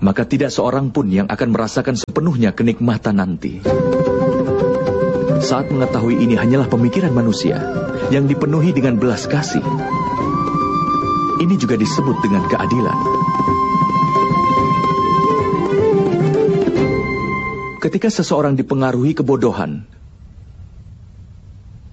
maka 0.00 0.24
tidak 0.24 0.48
seorang 0.48 0.88
pun 0.88 1.12
yang 1.12 1.28
akan 1.28 1.48
merasakan 1.52 1.96
sepenuhnya 1.96 2.56
kenikmatan 2.56 3.20
nanti. 3.20 3.60
Saat 5.40 5.72
mengetahui 5.72 6.20
ini 6.20 6.36
hanyalah 6.36 6.68
pemikiran 6.68 7.12
manusia 7.12 7.60
yang 8.08 8.24
dipenuhi 8.28 8.72
dengan 8.72 8.96
belas 8.96 9.28
kasih. 9.28 9.64
Ini 11.40 11.54
juga 11.56 11.76
disebut 11.80 12.16
dengan 12.20 12.44
keadilan. 12.48 12.98
Ketika 17.80 18.12
seseorang 18.12 18.60
dipengaruhi 18.60 19.16
kebodohan, 19.16 19.88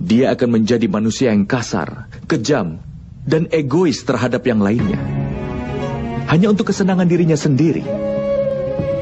dia 0.03 0.35
akan 0.35 0.59
menjadi 0.59 0.83
manusia 0.91 1.31
yang 1.31 1.47
kasar, 1.47 2.11
kejam, 2.27 2.83
dan 3.23 3.47
egois 3.55 4.03
terhadap 4.03 4.43
yang 4.43 4.59
lainnya. 4.59 5.16
Hanya 6.27 6.51
untuk 6.51 6.67
kesenangan 6.71 7.07
dirinya 7.07 7.39
sendiri, 7.39 7.87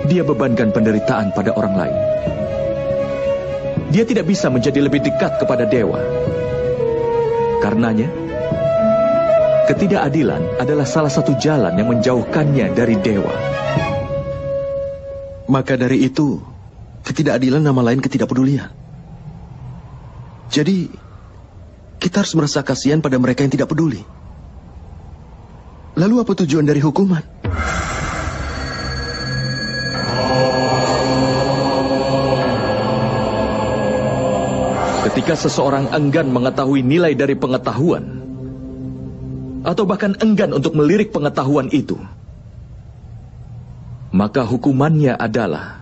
dia 0.05 0.21
bebankan 0.21 0.69
penderitaan 0.69 1.33
pada 1.33 1.57
orang 1.57 1.73
lain. 1.73 1.97
Dia 3.89 4.05
tidak 4.05 4.29
bisa 4.29 4.53
menjadi 4.53 4.85
lebih 4.85 5.01
dekat 5.01 5.41
kepada 5.41 5.65
dewa. 5.65 5.97
Karenanya, 7.65 8.05
ketidakadilan 9.65 10.61
adalah 10.61 10.85
salah 10.85 11.09
satu 11.09 11.33
jalan 11.41 11.73
yang 11.73 11.89
menjauhkannya 11.89 12.77
dari 12.77 12.93
dewa. 13.01 13.33
Maka 15.49 15.81
dari 15.81 16.05
itu, 16.05 16.37
ketidakadilan 17.09 17.65
nama 17.65 17.81
lain 17.81 18.05
ketidakpedulian. 18.05 18.69
Jadi, 20.53 20.93
kita 21.97 22.21
harus 22.21 22.37
merasa 22.37 22.61
kasihan 22.61 23.01
pada 23.01 23.17
mereka 23.17 23.41
yang 23.41 23.53
tidak 23.53 23.73
peduli. 23.73 24.05
Lalu 25.95 26.15
apa 26.19 26.35
tujuan 26.43 26.67
dari 26.67 26.83
hukuman? 26.83 27.23
Ketika 35.07 35.39
seseorang 35.39 35.95
enggan 35.95 36.35
mengetahui 36.35 36.83
nilai 36.83 37.15
dari 37.15 37.39
pengetahuan, 37.39 38.03
atau 39.63 39.87
bahkan 39.87 40.19
enggan 40.19 40.51
untuk 40.51 40.75
melirik 40.75 41.15
pengetahuan 41.15 41.71
itu, 41.71 41.95
maka 44.11 44.43
hukumannya 44.43 45.15
adalah 45.15 45.79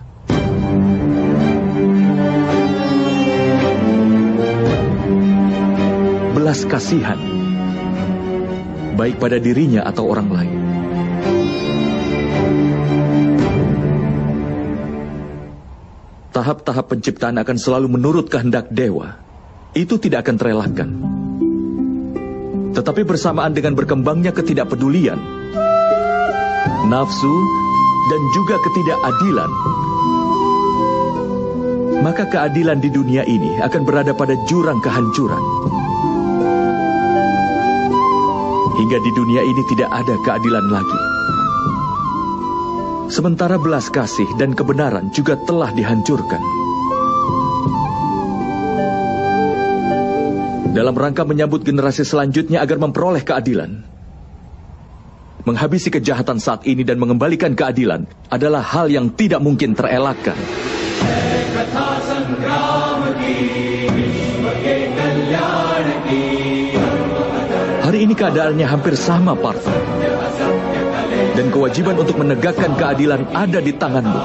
belas 6.37 6.69
kasihan 6.69 7.32
baik 8.93 9.17
pada 9.17 9.41
dirinya 9.41 9.81
atau 9.83 10.05
orang 10.07 10.29
lain. 10.29 10.55
Tahap-tahap 16.33 16.89
penciptaan 16.89 17.37
akan 17.37 17.57
selalu 17.61 17.93
menurut 17.93 18.25
kehendak 18.25 18.69
dewa. 18.73 19.21
Itu 19.77 20.01
tidak 20.01 20.25
akan 20.25 20.35
terelakkan. 20.37 20.89
Tetapi 22.73 23.05
bersamaan 23.05 23.53
dengan 23.53 23.77
berkembangnya 23.77 24.33
ketidakpedulian, 24.33 25.21
nafsu, 26.89 27.35
dan 28.09 28.21
juga 28.33 28.57
ketidakadilan, 28.65 29.51
maka 32.01 32.25
keadilan 32.27 32.81
di 32.81 32.89
dunia 32.89 33.23
ini 33.29 33.61
akan 33.61 33.81
berada 33.85 34.17
pada 34.17 34.33
jurang 34.49 34.81
kehancuran. 34.81 35.82
Hingga 38.77 38.97
di 39.01 39.11
dunia 39.13 39.41
ini 39.45 39.61
tidak 39.69 39.89
ada 39.93 40.15
keadilan 40.25 40.65
lagi. 40.69 40.99
Sementara 43.13 43.61
belas 43.61 43.93
kasih 43.93 44.25
dan 44.41 44.57
kebenaran 44.57 45.13
juga 45.13 45.37
telah 45.45 45.69
dihancurkan. 45.69 46.41
Dalam 50.73 50.97
rangka 50.97 51.21
menyambut 51.21 51.61
generasi 51.61 52.01
selanjutnya 52.01 52.65
agar 52.65 52.81
memperoleh 52.81 53.21
keadilan, 53.21 53.85
menghabisi 55.45 55.93
kejahatan 55.93 56.41
saat 56.41 56.65
ini 56.65 56.81
dan 56.81 56.97
mengembalikan 56.97 57.53
keadilan 57.53 58.09
adalah 58.33 58.65
hal 58.65 58.89
yang 58.89 59.13
tidak 59.13 59.37
mungkin 59.45 59.77
terelakkan. 59.77 60.33
Hari 68.13 68.21
ini 68.21 68.29
keadaannya 68.29 68.67
hampir 68.69 68.93
sama, 68.93 69.33
Partha. 69.33 69.73
Dan 71.33 71.49
kewajiban 71.49 71.97
untuk 71.97 72.21
menegakkan 72.21 72.77
keadilan 72.77 73.25
ada 73.33 73.57
di 73.57 73.73
tanganmu. 73.73 74.21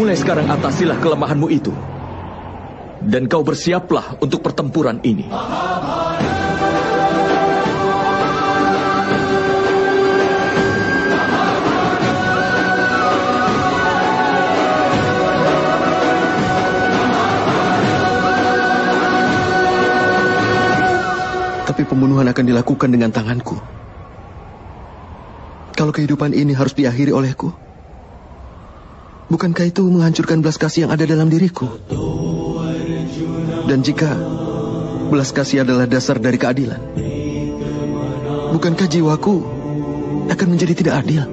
Mulai 0.00 0.16
sekarang 0.16 0.48
atasilah 0.48 0.96
kelemahanmu 0.96 1.52
itu. 1.52 1.68
Dan 2.96 3.28
kau 3.28 3.44
bersiaplah 3.44 4.16
untuk 4.24 4.40
pertempuran 4.40 5.04
ini. 5.04 5.28
Tapi 21.82 21.98
pembunuhan 21.98 22.30
akan 22.30 22.46
dilakukan 22.46 22.94
dengan 22.94 23.10
tanganku. 23.10 23.58
Kalau 25.74 25.90
kehidupan 25.90 26.30
ini 26.30 26.54
harus 26.54 26.78
diakhiri 26.78 27.10
olehku, 27.10 27.50
bukankah 29.26 29.66
itu 29.66 29.82
menghancurkan 29.90 30.46
belas 30.46 30.62
kasih 30.62 30.86
yang 30.86 30.94
ada 30.94 31.02
dalam 31.10 31.26
diriku? 31.26 31.66
Dan 33.66 33.82
jika 33.82 34.14
belas 35.10 35.34
kasih 35.34 35.66
adalah 35.66 35.90
dasar 35.90 36.22
dari 36.22 36.38
keadilan, 36.38 36.78
bukankah 38.54 38.86
jiwaku 38.86 39.42
akan 40.30 40.46
menjadi 40.54 40.86
tidak 40.86 40.94
adil? 41.02 41.26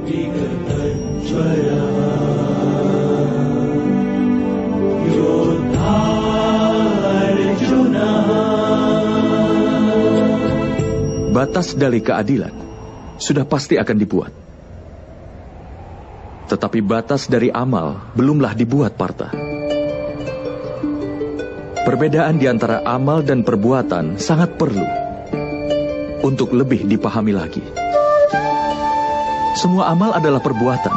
Batas 11.40 11.72
dari 11.72 12.04
keadilan 12.04 12.52
sudah 13.16 13.48
pasti 13.48 13.80
akan 13.80 13.96
dibuat. 13.96 14.28
Tetapi 16.52 16.84
batas 16.84 17.32
dari 17.32 17.48
amal 17.48 18.12
belumlah 18.12 18.52
dibuat, 18.60 19.00
Parta. 19.00 19.32
Perbedaan 21.88 22.36
di 22.36 22.44
antara 22.44 22.84
amal 22.84 23.24
dan 23.24 23.48
perbuatan 23.48 24.20
sangat 24.20 24.60
perlu 24.60 24.84
untuk 26.28 26.52
lebih 26.52 26.84
dipahami 26.84 27.32
lagi. 27.32 27.64
Semua 29.56 29.96
amal 29.96 30.12
adalah 30.12 30.44
perbuatan, 30.44 30.96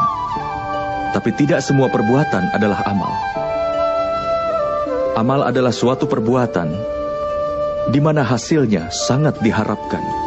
tapi 1.14 1.30
tidak 1.38 1.62
semua 1.62 1.86
perbuatan 1.86 2.50
adalah 2.50 2.82
amal. 2.90 3.14
Amal 5.14 5.46
adalah 5.46 5.70
suatu 5.70 6.10
perbuatan 6.10 6.66
di 7.94 8.02
mana 8.02 8.26
hasilnya 8.26 8.90
sangat 8.90 9.38
diharapkan. 9.38 10.21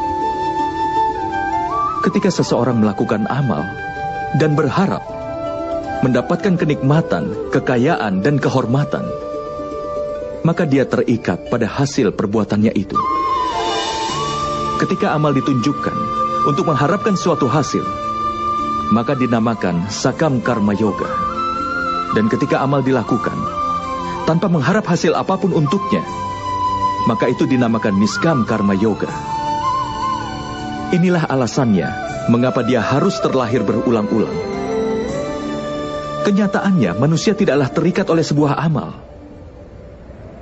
Ketika 2.06 2.30
seseorang 2.30 2.78
melakukan 2.86 3.26
amal 3.34 3.66
dan 4.38 4.54
berharap 4.54 5.02
mendapatkan 6.06 6.54
kenikmatan, 6.54 7.34
kekayaan, 7.50 8.22
dan 8.22 8.38
kehormatan, 8.38 9.10
maka 10.46 10.70
dia 10.70 10.86
terikat 10.86 11.50
pada 11.50 11.66
hasil 11.66 12.14
perbuatannya 12.14 12.78
itu. 12.78 12.94
Ketika 14.78 15.18
amal 15.18 15.34
ditunjukkan 15.34 15.98
untuk 16.46 16.70
mengharapkan 16.70 17.18
suatu 17.18 17.50
hasil, 17.50 17.82
maka 18.94 19.18
dinamakan 19.18 19.90
sakam 19.90 20.46
karma 20.46 20.78
yoga. 20.78 21.10
Dan 22.14 22.30
ketika 22.30 22.62
amal 22.62 22.86
dilakukan 22.86 23.36
tanpa 24.30 24.46
mengharap 24.46 24.86
hasil 24.86 25.18
apa 25.18 25.42
pun 25.42 25.58
untuknya, 25.58 26.06
maka 27.10 27.34
itu 27.34 27.50
dinamakan 27.50 27.98
niskam 27.98 28.46
karma 28.46 28.78
yoga. 28.78 29.35
Inilah 30.94 31.26
alasannya 31.26 31.90
mengapa 32.30 32.62
dia 32.62 32.82
harus 32.82 33.18
terlahir 33.18 33.66
berulang-ulang. 33.66 34.34
Kenyataannya, 36.26 36.98
manusia 36.98 37.38
tidaklah 37.38 37.70
terikat 37.70 38.06
oleh 38.10 38.26
sebuah 38.26 38.58
amal. 38.58 38.98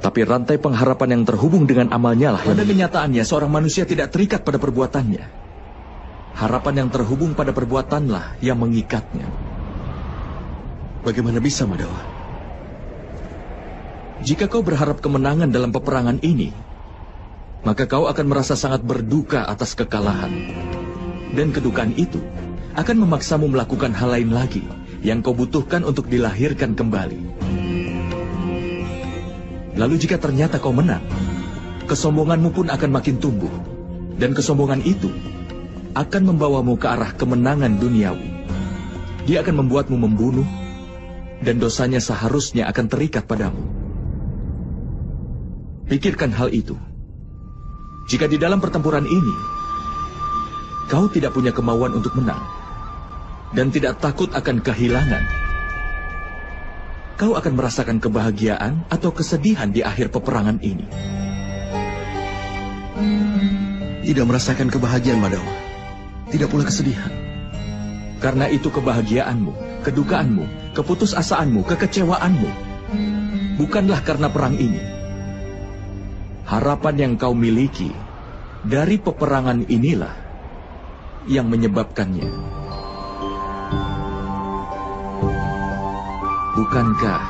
Tapi 0.04 0.20
rantai 0.28 0.60
pengharapan 0.60 1.20
yang 1.20 1.24
terhubung 1.24 1.64
dengan 1.64 1.92
amalnya 1.92 2.36
lah. 2.36 2.44
Pada 2.44 2.64
kenyataannya, 2.64 3.24
seorang 3.24 3.52
manusia 3.52 3.88
tidak 3.88 4.12
terikat 4.12 4.44
pada 4.44 4.60
perbuatannya. 4.60 5.44
Harapan 6.40 6.74
yang 6.84 6.90
terhubung 6.92 7.36
pada 7.36 7.56
perbuatanlah 7.56 8.40
yang 8.44 8.60
mengikatnya. 8.60 9.28
Bagaimana 11.04 11.40
bisa, 11.44 11.68
Madawa? 11.68 12.00
Jika 14.24 14.48
kau 14.48 14.64
berharap 14.64 15.04
kemenangan 15.04 15.52
dalam 15.52 15.72
peperangan 15.76 16.20
ini, 16.24 16.56
maka 17.64 17.88
kau 17.88 18.12
akan 18.12 18.26
merasa 18.28 18.60
sangat 18.60 18.84
berduka 18.84 19.48
atas 19.48 19.76
kekalahan. 19.76 20.32
Dan 21.34 21.50
kedukaan 21.50 21.96
itu 21.98 22.22
akan 22.78 23.08
memaksamu 23.08 23.50
melakukan 23.50 23.96
hal 23.96 24.14
lain 24.14 24.30
lagi 24.30 24.62
yang 25.02 25.24
kau 25.24 25.34
butuhkan 25.34 25.82
untuk 25.82 26.12
dilahirkan 26.12 26.78
kembali. 26.78 27.20
Lalu 29.74 29.96
jika 29.98 30.22
ternyata 30.22 30.62
kau 30.62 30.70
menang, 30.70 31.02
kesombonganmu 31.90 32.50
pun 32.54 32.68
akan 32.70 32.90
makin 32.94 33.18
tumbuh. 33.18 33.52
Dan 34.14 34.38
kesombongan 34.38 34.86
itu 34.86 35.10
akan 35.98 36.22
membawamu 36.30 36.78
ke 36.78 36.86
arah 36.86 37.18
kemenangan 37.18 37.82
duniawi. 37.82 38.30
Dia 39.26 39.42
akan 39.42 39.66
membuatmu 39.66 39.98
membunuh, 39.98 40.46
dan 41.42 41.58
dosanya 41.58 41.98
seharusnya 41.98 42.70
akan 42.70 42.86
terikat 42.86 43.26
padamu. 43.26 43.66
Pikirkan 45.90 46.30
hal 46.30 46.54
itu. 46.54 46.78
Jika 48.04 48.28
di 48.28 48.36
dalam 48.36 48.60
pertempuran 48.60 49.08
ini 49.08 49.36
kau 50.92 51.08
tidak 51.10 51.34
punya 51.34 51.56
kemauan 51.56 51.96
untuk 51.96 52.14
menang 52.20 52.42
dan 53.56 53.72
tidak 53.72 53.98
takut 54.04 54.30
akan 54.36 54.60
kehilangan, 54.60 55.24
kau 57.16 57.34
akan 57.40 57.54
merasakan 57.56 57.98
kebahagiaan 58.04 58.84
atau 58.92 59.10
kesedihan 59.16 59.72
di 59.72 59.82
akhir 59.82 60.12
peperangan 60.12 60.60
ini. 60.60 60.86
Tidak 64.04 64.26
merasakan 64.28 64.68
kebahagiaan, 64.68 65.24
Madawa. 65.24 65.54
Tidak 66.28 66.52
pula 66.52 66.68
kesedihan. 66.68 67.10
Karena 68.20 68.52
itu 68.52 68.68
kebahagiaanmu, 68.68 69.84
kedukaanmu, 69.88 70.76
keputusasaanmu, 70.76 71.64
kekecewaanmu 71.64 72.74
bukanlah 73.58 74.02
karena 74.02 74.28
perang 74.30 74.56
ini. 74.58 74.93
Harapan 76.44 76.96
yang 77.00 77.14
kau 77.16 77.32
miliki 77.32 77.88
dari 78.68 79.00
peperangan 79.00 79.64
inilah 79.64 80.12
yang 81.24 81.48
menyebabkannya. 81.48 82.28
Bukankah 86.60 87.22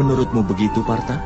menurutmu 0.00 0.40
begitu, 0.48 0.80
Parta? 0.88 1.20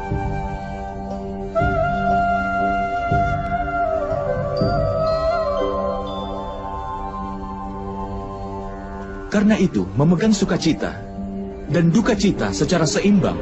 Karena 9.30 9.54
itu, 9.54 9.86
memegang 9.94 10.34
sukacita 10.34 10.98
dan 11.70 11.94
duka 11.94 12.18
cita 12.18 12.50
secara 12.50 12.84
seimbang 12.84 13.38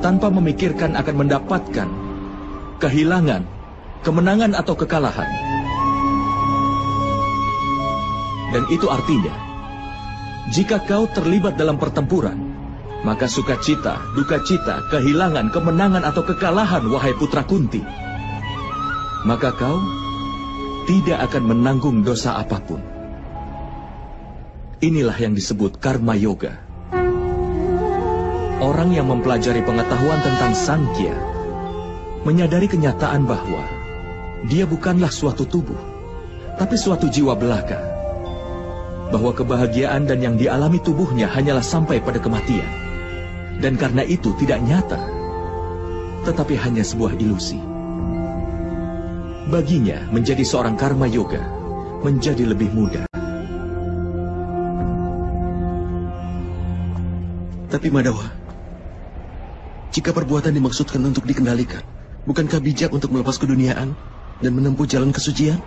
tanpa 0.00 0.32
memikirkan 0.32 0.96
akan 0.96 1.14
mendapatkan 1.28 2.05
kehilangan, 2.78 3.42
kemenangan 4.04 4.52
atau 4.54 4.74
kekalahan. 4.76 5.28
Dan 8.54 8.64
itu 8.72 8.86
artinya, 8.88 9.34
jika 10.54 10.80
kau 10.86 11.10
terlibat 11.10 11.58
dalam 11.58 11.76
pertempuran, 11.76 12.38
maka 13.02 13.26
sukacita, 13.26 13.98
duka 14.14 14.40
cita, 14.46 14.86
kehilangan, 14.88 15.50
kemenangan 15.50 16.06
atau 16.06 16.22
kekalahan, 16.22 16.86
wahai 16.88 17.12
putra 17.18 17.42
Kunti, 17.42 17.82
maka 19.26 19.50
kau 19.52 19.76
tidak 20.86 21.26
akan 21.30 21.42
menanggung 21.50 22.06
dosa 22.06 22.38
apa 22.38 22.62
pun. 22.62 22.80
Inilah 24.78 25.18
yang 25.18 25.34
disebut 25.34 25.82
karma 25.82 26.14
yoga. 26.14 26.62
Orang 28.62 28.94
yang 28.94 29.10
mempelajari 29.10 29.60
pengetahuan 29.66 30.20
tentang 30.24 30.52
Sankhya 30.56 31.35
menyadari 32.26 32.66
kenyataan 32.66 33.22
bahwa 33.22 33.62
dia 34.50 34.66
bukanlah 34.66 35.14
suatu 35.14 35.46
tubuh, 35.46 35.78
tapi 36.58 36.74
suatu 36.74 37.06
jiwa 37.06 37.38
belaka. 37.38 37.78
Bahwa 39.14 39.30
kebahagiaan 39.30 40.10
dan 40.10 40.18
yang 40.18 40.34
dialami 40.34 40.82
tubuhnya 40.82 41.30
hanyalah 41.30 41.62
sampai 41.62 42.02
pada 42.02 42.18
kematian. 42.18 42.66
Dan 43.62 43.78
karena 43.78 44.02
itu 44.02 44.34
tidak 44.42 44.58
nyata, 44.66 44.98
tetapi 46.26 46.58
hanya 46.58 46.82
sebuah 46.82 47.14
ilusi. 47.16 47.62
Baginya, 49.46 50.02
menjadi 50.10 50.42
seorang 50.42 50.74
karma 50.74 51.06
yoga 51.06 51.40
menjadi 52.02 52.44
lebih 52.44 52.68
mudah. 52.74 53.06
Tapi 57.66 57.88
Madawa, 57.90 58.26
jika 59.90 60.12
perbuatan 60.12 60.54
dimaksudkan 60.54 61.00
untuk 61.02 61.24
dikendalikan, 61.24 61.82
bukankah 62.26 62.58
bijak 62.58 62.90
untuk 62.90 63.14
melepas 63.14 63.38
keduniaan 63.38 63.94
dan 64.42 64.52
menempuh 64.52 64.84
jalan 64.84 65.14
kesucian? 65.14 65.62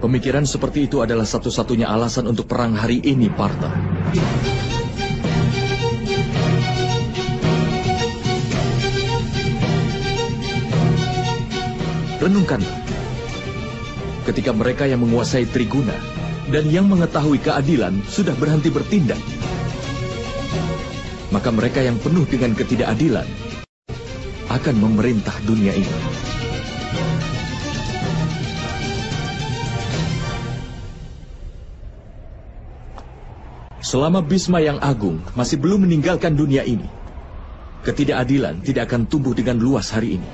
Pemikiran 0.00 0.48
seperti 0.48 0.88
itu 0.88 1.04
adalah 1.04 1.28
satu-satunya 1.28 1.84
alasan 1.84 2.24
untuk 2.24 2.48
perang 2.48 2.72
hari 2.72 3.04
ini, 3.04 3.28
Parta. 3.28 3.68
Renungkanlah. 12.20 12.80
Ketika 14.28 14.52
mereka 14.52 14.84
yang 14.84 15.04
menguasai 15.04 15.48
Triguna 15.48 15.96
dan 16.52 16.68
yang 16.68 16.88
mengetahui 16.88 17.40
keadilan 17.40 18.00
sudah 18.08 18.36
berhenti 18.36 18.68
bertindak, 18.68 19.20
maka 21.32 21.48
mereka 21.52 21.80
yang 21.80 21.96
penuh 22.00 22.24
dengan 22.28 22.52
ketidakadilan 22.56 23.49
akan 24.50 24.74
memerintah 24.82 25.34
dunia 25.46 25.70
ini. 25.70 25.96
Selama 33.78 34.18
Bisma 34.22 34.58
yang 34.58 34.82
agung 34.82 35.22
masih 35.38 35.58
belum 35.58 35.86
meninggalkan 35.86 36.34
dunia 36.34 36.66
ini, 36.66 36.86
ketidakadilan 37.86 38.58
tidak 38.66 38.90
akan 38.90 39.06
tumbuh 39.06 39.34
dengan 39.34 39.58
luas 39.62 39.94
hari 39.94 40.18
ini. 40.18 40.28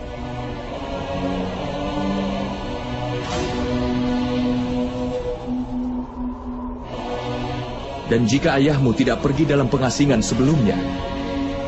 Dan 8.06 8.24
jika 8.24 8.56
ayahmu 8.56 8.94
tidak 8.96 9.18
pergi 9.20 9.44
dalam 9.44 9.66
pengasingan 9.66 10.22
sebelumnya, 10.22 10.78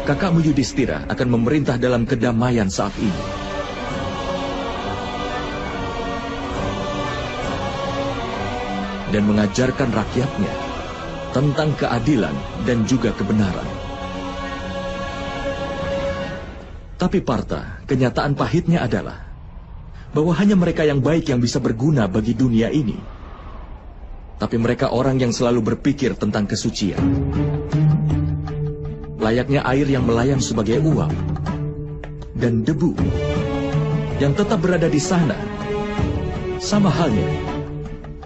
kakakmu 0.08 0.40
Yudhistira 0.40 1.04
akan 1.04 1.28
memerintah 1.36 1.76
dalam 1.76 2.08
kedamaian 2.08 2.72
saat 2.72 2.96
ini. 2.96 3.22
Dan 9.12 9.28
mengajarkan 9.28 9.92
rakyatnya 9.92 10.54
tentang 11.36 11.76
keadilan 11.76 12.32
dan 12.64 12.88
juga 12.88 13.12
kebenaran. 13.12 13.68
Tapi 16.96 17.20
Parta, 17.20 17.84
kenyataan 17.84 18.32
pahitnya 18.32 18.88
adalah 18.88 19.28
bahwa 20.16 20.32
hanya 20.40 20.56
mereka 20.56 20.88
yang 20.88 21.04
baik 21.04 21.28
yang 21.28 21.40
bisa 21.40 21.60
berguna 21.60 22.08
bagi 22.08 22.32
dunia 22.32 22.72
ini 22.72 23.20
tapi 24.38 24.54
mereka 24.54 24.94
orang 24.94 25.18
yang 25.18 25.34
selalu 25.34 25.74
berpikir 25.74 26.14
tentang 26.14 26.46
kesucian. 26.46 27.02
Layaknya 29.28 29.60
air 29.60 29.84
yang 29.84 30.08
melayang 30.08 30.40
sebagai 30.40 30.80
uap 30.80 31.12
dan 32.32 32.64
debu 32.64 32.96
yang 34.24 34.32
tetap 34.32 34.56
berada 34.56 34.88
di 34.88 34.96
sana. 34.96 35.36
Sama 36.56 36.88
halnya 36.88 37.28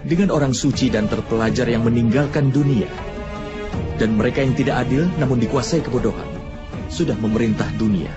dengan 0.07 0.31
orang 0.31 0.55
suci 0.55 0.87
dan 0.87 1.11
terpelajar 1.11 1.67
yang 1.67 1.83
meninggalkan 1.83 2.55
dunia. 2.55 2.87
Dan 3.99 4.15
mereka 4.15 4.47
yang 4.47 4.55
tidak 4.55 4.87
adil 4.87 5.03
namun 5.19 5.43
dikuasai 5.43 5.83
kebodohan 5.83 6.23
sudah 6.87 7.19
memerintah 7.19 7.67
dunia. 7.75 8.15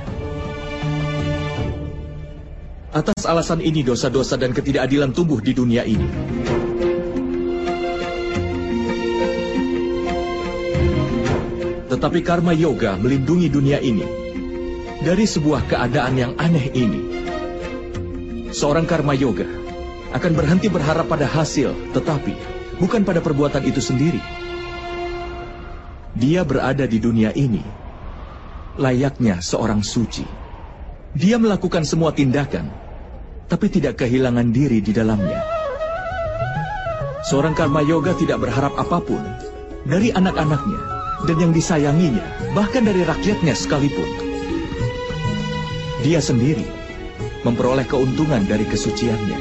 Atas 2.95 3.27
alasan 3.27 3.67
ini 3.67 3.83
dosa-dosa 3.83 4.39
dan 4.39 4.55
ketidakadilan 4.55 5.11
tumbuh 5.11 5.43
di 5.43 5.59
dunia 5.59 5.83
ini. 5.83 6.07
Tetapi 11.97 12.21
karma 12.21 12.53
yoga 12.53 13.01
melindungi 13.01 13.49
dunia 13.49 13.81
ini 13.81 14.05
dari 15.01 15.25
sebuah 15.25 15.65
keadaan 15.65 16.13
yang 16.21 16.33
aneh 16.37 16.69
ini. 16.77 17.03
Seorang 18.53 18.85
karma 18.85 19.17
yoga 19.17 19.49
akan 20.13 20.33
berhenti 20.37 20.69
berharap 20.69 21.09
pada 21.09 21.25
hasil, 21.25 21.73
tetapi 21.97 22.37
bukan 22.77 23.01
pada 23.01 23.25
perbuatan 23.25 23.65
itu 23.65 23.81
sendiri. 23.81 24.21
Dia 26.21 26.45
berada 26.45 26.85
di 26.85 27.01
dunia 27.01 27.33
ini 27.33 27.65
layaknya 28.77 29.41
seorang 29.41 29.81
suci. 29.81 30.29
Dia 31.17 31.41
melakukan 31.41 31.89
semua 31.89 32.13
tindakan, 32.13 32.69
tapi 33.49 33.73
tidak 33.73 34.05
kehilangan 34.05 34.53
diri 34.53 34.85
di 34.85 34.93
dalamnya. 34.93 35.41
Seorang 37.25 37.57
karma 37.57 37.81
yoga 37.81 38.13
tidak 38.21 38.45
berharap 38.45 38.77
apa 38.77 39.01
pun 39.01 39.25
dari 39.89 40.13
anak-anaknya 40.13 40.96
dan 41.25 41.37
yang 41.41 41.53
disayanginya, 41.57 42.53
bahkan 42.53 42.85
dari 42.85 43.01
rakyatnya 43.01 43.57
sekalipun. 43.57 44.05
Dia 46.05 46.21
sendiri 46.21 46.69
memperoleh 47.41 47.89
keuntungan 47.89 48.45
dari 48.45 48.69
kesuciannya, 48.69 49.39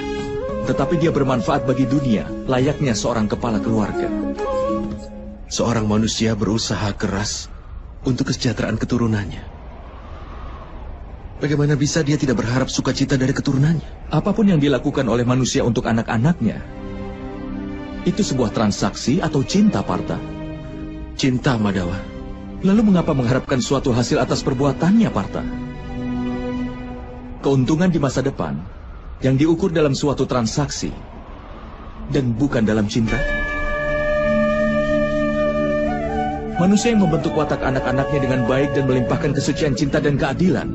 tetapi 0.70 0.96
dia 0.96 1.12
bermanfaat 1.12 1.68
bagi 1.68 1.84
dunia 1.84 2.24
layaknya 2.48 2.96
seorang 2.96 3.28
kepala 3.28 3.60
keluarga. 3.60 4.08
Seorang 5.52 5.86
manusia 5.86 6.34
berusaha 6.34 6.90
keras 6.96 7.52
untuk 8.08 8.32
kesejahteraan 8.32 8.80
keturunannya. 8.80 9.44
Bagaimana 11.36 11.76
bisa 11.76 12.00
dia 12.00 12.16
tidak 12.16 12.40
berharap 12.40 12.72
sukacita 12.72 13.20
dari 13.20 13.36
keturunannya? 13.36 14.10
Apa 14.10 14.32
pun 14.32 14.48
yang 14.48 14.58
dilakukan 14.58 15.06
oleh 15.06 15.28
manusia 15.28 15.62
untuk 15.68 15.86
anak-anaknya, 15.86 16.64
itu 18.06 18.22
sebuah 18.22 18.54
transaksi 18.54 19.20
atau 19.20 19.42
cinta, 19.42 19.82
Parta. 19.82 20.35
Cinta, 21.16 21.56
Madawa. 21.56 21.96
Lalu 22.60 22.92
mengapa 22.92 23.16
mengharapkan 23.16 23.64
suatu 23.64 23.96
hasil 23.96 24.20
atas 24.20 24.44
perbuatannya, 24.44 25.08
Parta? 25.16 25.48
Keuntungan 27.40 27.88
di 27.88 28.04
masa 28.04 28.20
depan 28.20 28.60
yang 29.24 29.40
diukur 29.40 29.72
dalam 29.72 29.96
suatu 29.96 30.28
transaksi 30.28 30.92
dan 32.12 32.36
bukan 32.36 32.68
dalam 32.68 32.92
cinta? 32.92 33.16
Manusia 36.60 36.92
yang 36.92 37.08
membentuk 37.08 37.32
watak 37.32 37.64
anak-anaknya 37.64 38.20
dengan 38.20 38.42
baik 38.44 38.76
dan 38.76 38.84
melimpahkan 38.84 39.32
kesucian 39.32 39.72
cinta 39.72 40.04
dan 40.04 40.20
keadilan, 40.20 40.68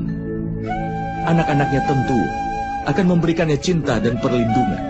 anak-anaknya 1.29 1.85
tentu 1.85 2.17
akan 2.89 3.05
memberikannya 3.13 3.61
cinta 3.61 4.01
dan 4.01 4.17
perlindungan. 4.17 4.89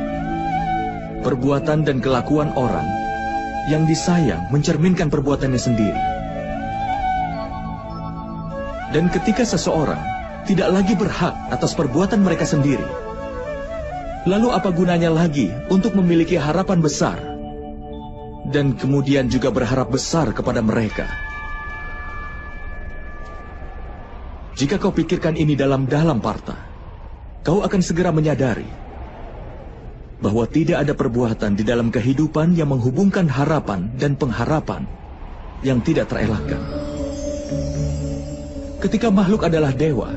Perbuatan 1.28 1.84
dan 1.84 2.00
kelakuan 2.00 2.56
orang 2.56 3.01
yang 3.70 3.86
disayang 3.86 4.50
mencerminkan 4.50 5.12
perbuatannya 5.12 5.62
sendiri. 5.62 6.02
Dan 8.92 9.08
ketika 9.14 9.46
seseorang 9.46 10.02
tidak 10.50 10.74
lagi 10.74 10.94
berhak 10.98 11.36
atas 11.54 11.78
perbuatan 11.78 12.26
mereka 12.26 12.44
sendiri, 12.44 12.84
lalu 14.26 14.50
apa 14.52 14.74
gunanya 14.74 15.14
lagi 15.14 15.54
untuk 15.70 15.94
memiliki 15.94 16.36
harapan 16.36 16.82
besar 16.82 17.18
dan 18.50 18.74
kemudian 18.76 19.30
juga 19.30 19.54
berharap 19.54 19.94
besar 19.94 20.34
kepada 20.34 20.60
mereka? 20.60 21.08
Jika 24.60 24.78
kau 24.78 24.92
pikirkan 24.92 25.40
ini 25.40 25.56
dalam-dalam, 25.56 26.20
Parta, 26.20 26.54
kau 27.42 27.64
akan 27.64 27.82
segera 27.82 28.12
menyadari 28.12 28.68
bahwa 30.22 30.46
tidak 30.46 30.86
ada 30.86 30.94
perbuatan 30.94 31.58
di 31.58 31.66
dalam 31.66 31.90
kehidupan 31.90 32.54
yang 32.54 32.70
menghubungkan 32.70 33.26
harapan 33.26 33.90
dan 33.98 34.14
pengharapan 34.14 34.86
yang 35.66 35.82
tidak 35.82 36.14
terelakkan. 36.14 36.62
Ketika 38.82 39.10
makhluk 39.10 39.46
adalah 39.46 39.74
dewa 39.74 40.14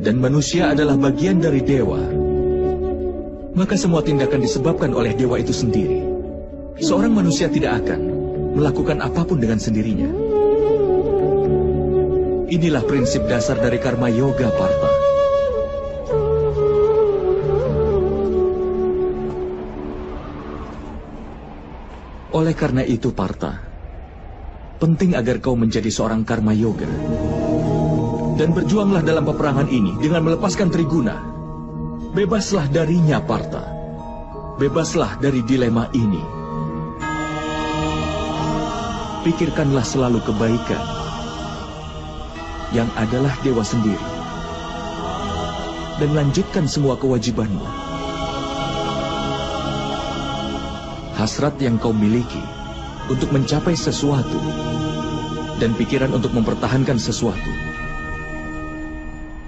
dan 0.00 0.20
manusia 0.20 0.76
adalah 0.76 1.00
bagian 1.00 1.40
dari 1.40 1.64
dewa, 1.64 2.00
maka 3.56 3.72
semua 3.76 4.04
tindakan 4.04 4.44
disebabkan 4.44 4.92
oleh 4.92 5.16
dewa 5.16 5.40
itu 5.40 5.56
sendiri. 5.56 6.04
Seorang 6.76 7.12
manusia 7.16 7.48
tidak 7.48 7.84
akan 7.84 8.00
melakukan 8.52 9.00
apa 9.00 9.24
pun 9.24 9.40
dengan 9.40 9.56
sendirinya. 9.56 10.12
Inilah 12.52 12.84
prinsip 12.84 13.24
dasar 13.26 13.56
dari 13.58 13.80
karma 13.80 14.12
yoga, 14.12 14.52
Parta. 14.54 14.85
Oleh 22.36 22.52
karena 22.52 22.84
itu, 22.84 23.16
Parta, 23.16 23.64
penting 24.76 25.16
agar 25.16 25.40
kau 25.40 25.56
menjadi 25.56 25.88
seorang 25.88 26.20
karma 26.20 26.52
yoga. 26.52 26.84
Dan 28.36 28.52
berjuanglah 28.52 29.00
dalam 29.00 29.24
peperangan 29.24 29.72
ini 29.72 29.96
dengan 29.96 30.20
melepaskan 30.20 30.68
Triguna 30.68 31.36
Bebaslah 32.16 32.68
darinya, 32.72 33.20
Parta. 33.20 33.64
Bebaslah 34.56 35.20
dari 35.20 35.44
dilema 35.44 35.88
ini. 35.92 36.20
Pikirkanlah 39.20 39.84
selalu 39.84 40.24
kebaikan 40.24 40.80
yang 42.72 42.88
adalah 42.96 43.36
dewa 43.44 43.60
sendiri. 43.60 44.08
Dan 46.00 46.16
lanjutkan 46.16 46.64
semua 46.64 46.96
kewajibanmu. 46.96 47.85
Hasrat 51.16 51.56
yang 51.64 51.80
kau 51.80 51.96
miliki 51.96 52.44
untuk 53.08 53.32
mencapai 53.32 53.72
sesuatu 53.72 54.36
dan 55.56 55.72
pikiran 55.72 56.12
untuk 56.12 56.36
mempertahankan 56.36 57.00
sesuatu 57.00 57.52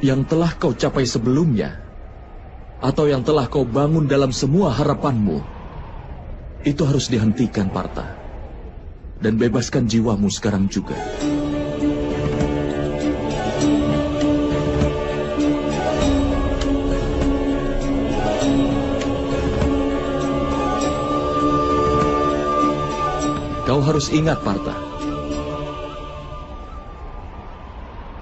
yang 0.00 0.24
telah 0.24 0.56
kau 0.56 0.72
capai 0.72 1.04
sebelumnya 1.04 1.76
atau 2.80 3.04
yang 3.04 3.20
telah 3.20 3.50
kau 3.50 3.68
bangun 3.68 4.08
dalam 4.08 4.32
semua 4.32 4.72
harapanmu 4.72 5.44
itu 6.64 6.82
harus 6.88 7.10
dihentikan 7.12 7.68
Parta 7.68 8.16
dan 9.18 9.34
bebaskan 9.34 9.90
jiwamu 9.90 10.30
sekarang 10.30 10.70
juga. 10.70 10.94
Kau 23.78 23.86
harus 23.86 24.10
ingat, 24.10 24.42
Parta. 24.42 24.74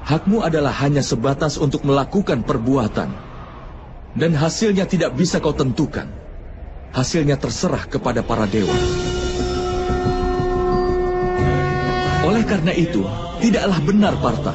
Hakmu 0.04 0.44
adalah 0.44 0.68
hanya 0.84 1.00
sebatas 1.00 1.56
untuk 1.56 1.80
melakukan 1.80 2.44
perbuatan. 2.44 3.08
Dan 4.12 4.36
hasilnya 4.36 4.84
tidak 4.84 5.16
bisa 5.16 5.40
kau 5.40 5.56
tentukan. 5.56 6.12
Hasilnya 6.92 7.40
terserah 7.40 7.88
kepada 7.88 8.20
para 8.20 8.44
dewa. 8.44 8.76
Oleh 12.28 12.44
karena 12.44 12.76
itu, 12.76 13.00
tidaklah 13.40 13.80
benar, 13.80 14.12
Parta. 14.20 14.52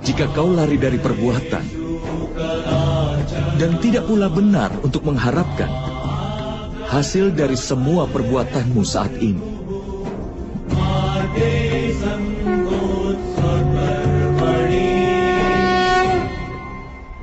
Jika 0.00 0.32
kau 0.32 0.56
lari 0.56 0.80
dari 0.80 0.96
perbuatan, 0.96 1.64
dan 3.60 3.70
tidak 3.84 4.08
pula 4.08 4.32
benar 4.32 4.72
untuk 4.80 5.04
mengharapkan 5.04 5.68
hasil 6.88 7.36
dari 7.36 7.54
semua 7.54 8.08
perbuatanmu 8.08 8.80
saat 8.80 9.12
ini. 9.20 9.44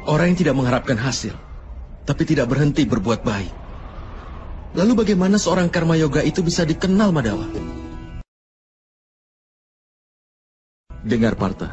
Orang 0.06 0.32
yang 0.32 0.38
tidak 0.38 0.56
mengharapkan 0.56 0.96
hasil, 1.02 1.34
tapi 2.06 2.24
tidak 2.30 2.48
berhenti 2.54 2.86
berbuat 2.86 3.26
baik. 3.26 3.54
Lalu 4.78 4.92
bagaimana 5.02 5.42
seorang 5.42 5.68
karma 5.74 5.98
yoga 5.98 6.22
itu 6.22 6.46
bisa 6.46 6.62
dikenal 6.62 7.10
Madawa? 7.10 7.50
Dengar 11.02 11.34
Parta. 11.38 11.70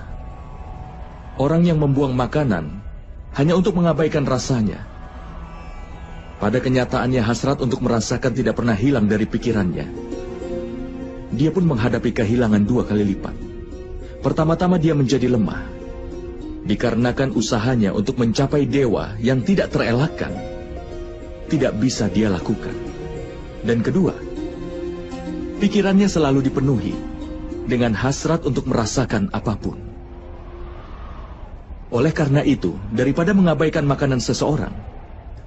Orang 1.37 1.64
yang 1.64 1.81
membuang 1.81 2.12
makanan 2.12 2.83
hanya 3.37 3.57
untuk 3.57 3.76
mengabaikan 3.76 4.28
rasanya 4.28 4.91
pada 6.42 6.59
kenyataannya 6.59 7.22
hasrat 7.22 7.62
untuk 7.62 7.87
merasakan 7.87 8.35
tidak 8.35 8.59
pernah 8.59 8.74
hilang 8.74 9.07
dari 9.07 9.31
pikirannya. 9.31 9.87
Dia 11.31 11.55
pun 11.55 11.62
menghadapi 11.70 12.11
kehilangan 12.11 12.66
dua 12.66 12.83
kali 12.83 13.14
lipat. 13.14 13.31
Pertama-tama 14.26 14.74
dia 14.74 14.90
menjadi 14.90 15.31
lemah. 15.31 15.62
Dikarenakan 16.66 17.38
usahanya 17.38 17.94
untuk 17.94 18.18
mencapai 18.18 18.66
dewa 18.66 19.14
yang 19.22 19.46
tidak 19.46 19.70
terelakkan. 19.70 20.35
Tidak 21.46 21.78
bisa 21.78 22.11
dia 22.11 22.26
lakukan. 22.26 22.74
Dan 23.62 23.78
kedua, 23.78 24.18
pikirannya 25.62 26.11
selalu 26.11 26.50
dipenuhi 26.50 26.94
dengan 27.70 27.94
hasrat 27.94 28.42
untuk 28.42 28.66
merasakan 28.66 29.31
apa 29.31 29.55
pun. 29.55 29.78
Oleh 31.94 32.11
karena 32.11 32.42
itu, 32.42 32.74
daripada 32.90 33.31
mengabaikan 33.31 33.87
makanan 33.87 34.18
seseorang, 34.18 34.91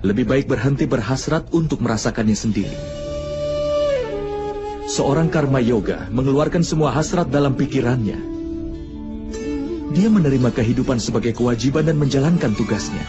lebih 0.05 0.29
baik 0.29 0.45
berhenti 0.45 0.85
berhasrat 0.85 1.49
untuk 1.49 1.81
merasakannya 1.81 2.37
sendiri. 2.37 2.77
Seorang 4.85 5.33
karma 5.33 5.57
yoga 5.57 6.05
mengeluarkan 6.13 6.61
semua 6.61 6.93
hasrat 6.93 7.33
dalam 7.33 7.57
pikirannya. 7.57 8.37
Dia 9.97 10.07
menerima 10.13 10.53
kehidupan 10.53 11.01
sebagai 11.01 11.33
kewajiban 11.33 11.89
dan 11.89 11.97
menjalankan 11.97 12.53
tugasnya. 12.53 13.01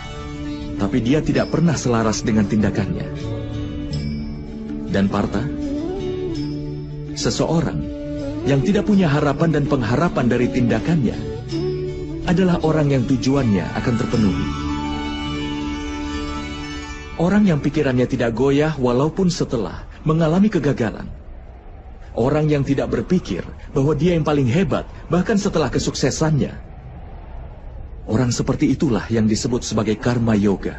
Tapi 0.81 1.05
dia 1.05 1.21
tidak 1.21 1.53
pernah 1.53 1.77
selaras 1.77 2.25
dengan 2.25 2.49
tindakannya. 2.49 3.07
Dan 4.89 5.13
Parta, 5.13 5.45
seseorang 7.13 7.77
yang 8.49 8.65
tidak 8.65 8.89
punya 8.89 9.13
harapan 9.13 9.61
dan 9.61 9.65
pengharapan 9.69 10.27
dari 10.33 10.49
tindakannya 10.49 11.17
adalah 12.25 12.57
orang 12.65 12.89
yang 12.89 13.05
tujuannya 13.05 13.67
akan 13.77 13.95
terpenuhi. 14.01 14.66
Orang 17.17 17.49
yang 17.49 17.65
pikirannya 17.65 18.05
tidak 18.05 18.37
goyah 18.37 18.77
walaupun 18.77 19.33
setelah 19.33 19.89
mengalami 20.05 20.53
kegagalan. 20.53 21.09
Orang 22.13 22.45
yang 22.45 22.61
tidak 22.61 22.93
berpikir 22.93 23.41
bahwa 23.73 23.97
dia 23.97 24.13
yang 24.13 24.21
paling 24.21 24.45
hebat 24.45 24.85
bahkan 25.09 25.41
setelah 25.41 25.73
kesuksesannya. 25.73 26.53
Orang 28.05 28.37
seperti 28.37 28.69
itulah 28.69 29.09
yang 29.09 29.25
disebut 29.25 29.65
sebagai 29.65 29.97
karma 29.97 30.37
yoga. 30.37 30.77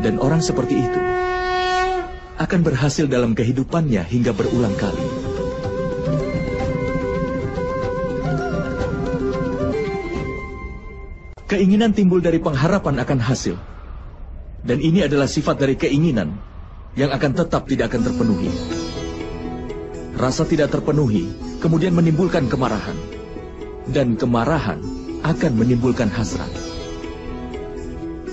Dan 0.00 0.16
orang 0.16 0.40
seperti 0.40 0.80
itu 0.80 1.00
akan 2.40 2.60
berhasil 2.64 3.04
dalam 3.04 3.36
kehidupannya 3.36 4.00
hingga 4.00 4.32
berulang 4.32 4.72
kali. 4.80 5.04
Keinginan 11.52 11.92
timbul 11.92 12.24
dari 12.24 12.40
pengharapan 12.40 13.04
akan 13.04 13.20
hasil. 13.20 13.73
Dan 14.64 14.80
ini 14.80 15.04
adalah 15.04 15.28
sifat 15.28 15.60
dari 15.60 15.76
keinginan 15.76 16.40
yang 16.96 17.12
akan 17.12 17.36
tetap 17.36 17.68
tidak 17.68 17.92
akan 17.92 18.02
terpenuhi. 18.08 18.50
Rasa 20.16 20.48
tidak 20.48 20.72
terpenuhi 20.72 21.28
kemudian 21.60 21.92
menimbulkan 21.92 22.48
kemarahan. 22.48 22.96
Dan 23.84 24.16
kemarahan 24.16 24.80
akan 25.20 25.52
menimbulkan 25.60 26.08
hasrat. 26.08 26.48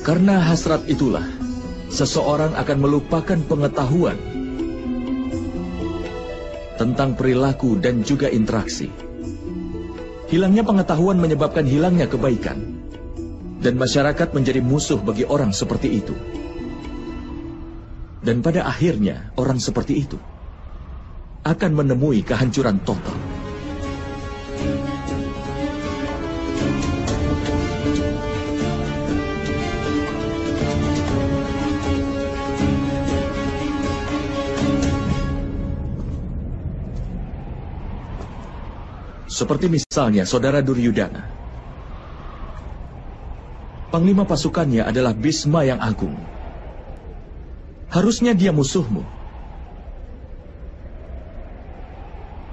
Karena 0.08 0.39
hasrat 0.39 0.88
itulah, 0.88 1.28
seseorang 1.91 2.56
akan 2.56 2.78
melupakan 2.80 3.36
pengetahuan 3.36 4.15
tentang 6.80 7.13
perilaku 7.20 7.76
dan 7.76 8.08
juga 8.08 8.32
interaksi. 8.32 8.88
Hilangnya 10.32 10.63
pengetahuan 10.63 11.20
menyebabkan 11.20 11.67
hilangnya 11.67 12.08
kebaikan 12.08 12.81
dan 13.62 13.78
masyarakat 13.78 14.34
menjadi 14.34 14.60
musuh 14.60 14.97
bagi 14.97 15.21
orang 15.24 15.54
seperti 15.54 16.02
itu. 16.02 16.17
Dan 18.21 18.41
pada 18.41 18.65
akhirnya 18.65 19.34
orang 19.38 19.62
seperti 19.62 20.02
itu 20.02 20.17
akan 21.45 21.71
menemui 21.74 22.21
kehancuran 22.21 22.82
total. 22.86 23.17
Seperti 39.31 39.73
misalnya 39.73 40.21
saudara 40.29 40.62
Duryudana 40.62 41.40
Panglima 43.92 44.23
pasukannya 44.23 44.87
adalah 44.87 45.12
Bisma 45.12 45.67
yang 45.67 45.83
agung. 45.83 46.15
Harusnya 47.92 48.31
dia 48.31 48.56
musuhmu. 48.56 49.04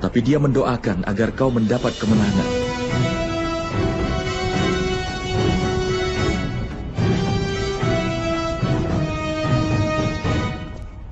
Tapi 0.03 0.19
dia 0.19 0.43
mendoakan 0.43 1.07
agar 1.07 1.31
kau 1.39 1.55
mendapat 1.55 1.95
kemenangan. 1.95 2.49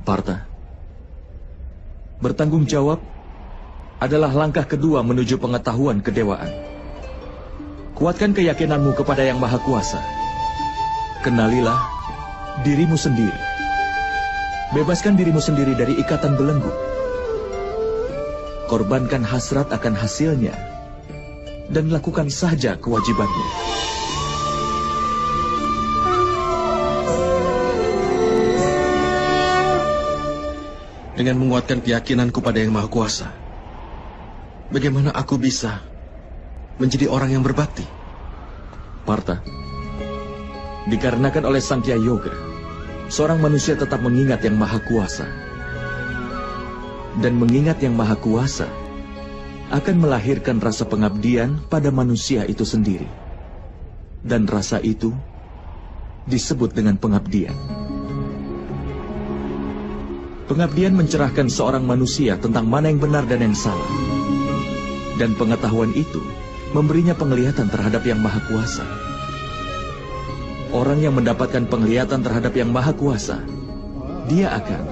Parta, 0.03 0.51
bertanggung 2.19 2.67
jawab 2.67 2.99
adalah 4.03 4.35
langkah 4.35 4.67
kedua 4.67 5.07
menuju 5.07 5.39
pengetahuan 5.39 6.03
kedewaan. 6.03 6.76
Kuatkan 7.97 8.37
keyakinanmu 8.37 8.93
kepada 8.93 9.25
Yang 9.25 9.41
Maha 9.41 9.57
Kuasa. 9.65 9.97
Kenalilah 11.25 11.81
dirimu 12.61 12.93
sendiri. 12.93 13.41
Bebaskan 14.77 15.17
dirimu 15.17 15.41
sendiri 15.41 15.73
dari 15.73 15.97
ikatan 15.97 16.37
belenggu. 16.37 16.69
Korbankan 18.69 19.25
hasrat 19.25 19.73
akan 19.73 19.97
hasilnya 19.97 20.53
dan 21.73 21.89
lakukan 21.89 22.29
saja 22.29 22.77
kewajibanmu. 22.77 23.47
dengan 31.17 31.41
menguatkan 31.41 31.81
keyakinanku 31.81 32.45
pada 32.45 32.61
Yang 32.61 32.77
Maha 32.77 32.89
Kuasa. 32.93 33.33
Bagaimana 34.69 35.17
aku 35.17 35.41
bisa 35.41 35.81
menjadi 36.77 37.09
orang 37.09 37.33
yang 37.33 37.45
berbakti? 37.45 37.85
Parta, 39.07 39.41
dikarenakan 40.91 41.47
oleh 41.47 41.63
Sangkya 41.63 41.97
Yoga, 41.97 42.35
seorang 43.07 43.39
manusia 43.39 43.79
tetap 43.79 44.03
mengingat 44.03 44.43
Yang 44.43 44.57
Maha 44.59 44.81
Kuasa. 44.83 45.27
Dan 47.17 47.41
mengingat 47.41 47.81
Yang 47.81 47.95
Maha 47.97 48.17
Kuasa 48.19 48.69
akan 49.73 49.97
melahirkan 49.99 50.61
rasa 50.61 50.85
pengabdian 50.87 51.59
pada 51.67 51.89
manusia 51.89 52.45
itu 52.45 52.63
sendiri. 52.63 53.09
Dan 54.27 54.45
rasa 54.51 54.83
itu 54.83 55.15
disebut 56.27 56.75
dengan 56.75 56.99
pengabdian. 56.99 57.55
Pengabdian 60.47 60.95
mencerahkan 60.95 61.51
seorang 61.51 61.83
manusia 61.83 62.39
tentang 62.39 62.71
mana 62.71 62.91
yang 62.91 63.03
benar 63.03 63.27
dan 63.27 63.43
yang 63.43 63.55
salah. 63.55 63.91
Dan 65.19 65.35
pengetahuan 65.35 65.91
itu 65.95 66.23
memberinya 66.75 67.15
penglihatan 67.15 67.71
terhadap 67.71 68.03
Yang 68.03 68.21
Maha 68.23 68.41
Kuasa. 68.49 68.87
Orang 70.75 70.99
yang 70.99 71.15
mendapatkan 71.15 71.63
penglihatan 71.71 72.27
terhadap 72.27 72.51
Yang 72.57 72.71
Maha 72.75 72.93
Kuasa, 72.97 73.39
dia 74.27 74.51
akan 74.51 74.83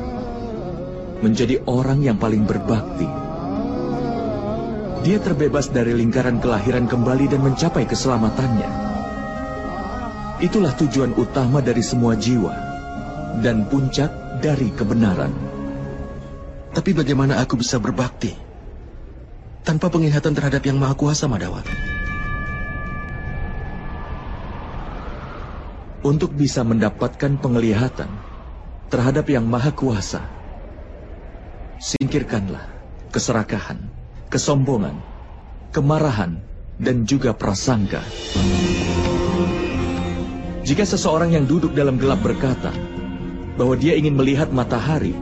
menjadi 1.24 1.58
orang 1.66 2.04
yang 2.04 2.14
paling 2.20 2.46
berbakti. 2.46 3.08
Dia 5.04 5.20
terbebas 5.20 5.68
dari 5.68 5.92
lingkaran 5.92 6.40
kelahiran 6.40 6.88
kembali 6.88 7.28
dan 7.28 7.40
mencapai 7.44 7.84
keselamatannya. 7.84 8.70
Itulah 10.40 10.72
tujuan 10.80 11.12
utama 11.16 11.60
dari 11.60 11.84
semua 11.84 12.16
jiwa 12.16 12.52
dan 13.44 13.68
puncak 13.68 14.40
dari 14.40 14.72
kebenaran. 14.72 15.32
Tapi 16.74 16.90
bagaimana 16.90 17.38
aku 17.38 17.60
bisa 17.60 17.78
berbakti 17.78 18.43
tanpa 19.64 19.88
penglihatan 19.88 20.36
terhadap 20.36 20.60
Yang 20.60 20.78
Maha 20.78 20.94
Kuasa, 20.94 21.24
Madawat? 21.24 21.64
Untuk 26.04 26.36
bisa 26.36 26.60
mendapatkan 26.60 27.40
penglihatan 27.40 28.12
terhadap 28.92 29.24
Yang 29.24 29.46
Maha 29.48 29.72
Kuasa, 29.72 30.20
singkirkanlah 31.80 32.68
keserakahan, 33.08 33.80
kesombongan, 34.28 35.00
kemarahan, 35.72 36.44
dan 36.76 37.08
juga 37.08 37.32
prasangka. 37.32 38.04
Jika 40.64 40.84
seseorang 40.84 41.32
yang 41.32 41.48
duduk 41.48 41.72
dalam 41.72 41.96
gelap 41.96 42.20
berkata 42.20 42.72
bahwa 43.56 43.76
dia 43.80 43.96
ingin 43.96 44.12
melihat 44.12 44.52
matahari, 44.52 45.16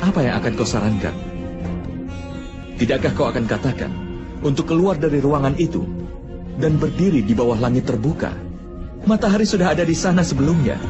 apa 0.00 0.24
yang 0.24 0.40
akan 0.40 0.52
kau 0.56 0.64
sarankan? 0.64 1.29
Tidakkah 2.80 3.12
kau 3.12 3.28
akan 3.28 3.44
katakan 3.44 3.92
untuk 4.40 4.72
keluar 4.72 4.96
dari 4.96 5.20
ruangan 5.20 5.52
itu 5.60 5.84
dan 6.56 6.80
berdiri 6.80 7.20
di 7.20 7.36
bawah 7.36 7.60
langit 7.60 7.84
terbuka? 7.84 8.32
Matahari 9.04 9.44
sudah 9.44 9.76
ada 9.76 9.84
di 9.84 9.92
sana 9.92 10.24
sebelumnya. 10.24 10.80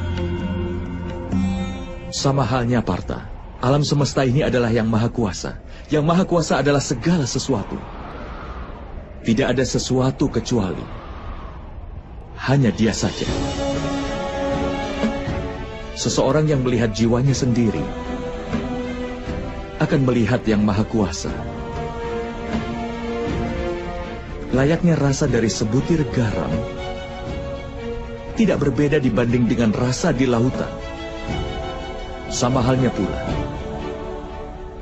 Sama 2.15 2.47
halnya 2.47 2.79
Parta, 2.79 3.27
alam 3.59 3.83
semesta 3.83 4.23
ini 4.23 4.47
adalah 4.47 4.71
yang 4.71 4.87
maha 4.87 5.11
kuasa. 5.11 5.59
Yang 5.91 6.05
maha 6.07 6.23
kuasa 6.23 6.63
adalah 6.63 6.79
segala 6.79 7.27
sesuatu. 7.27 7.75
Tidak 9.27 9.51
ada 9.51 9.67
sesuatu 9.67 10.31
kecuali 10.31 10.87
hanya 12.47 12.71
dia 12.71 12.95
saja. 12.95 13.27
Seseorang 15.99 16.47
yang 16.47 16.63
melihat 16.63 16.95
jiwanya 16.95 17.35
sendiri 17.35 17.83
akan 19.83 20.07
melihat 20.07 20.39
yang 20.47 20.63
maha 20.63 20.87
kuasa. 20.87 21.50
Layaknya 24.51 24.99
rasa 24.99 25.31
dari 25.31 25.47
sebutir 25.47 26.03
garam 26.11 26.51
tidak 28.35 28.67
berbeda 28.67 28.99
dibanding 28.99 29.47
dengan 29.47 29.71
rasa 29.71 30.11
di 30.11 30.27
lautan. 30.27 30.67
Sama 32.35 32.59
halnya 32.59 32.91
pula, 32.91 33.21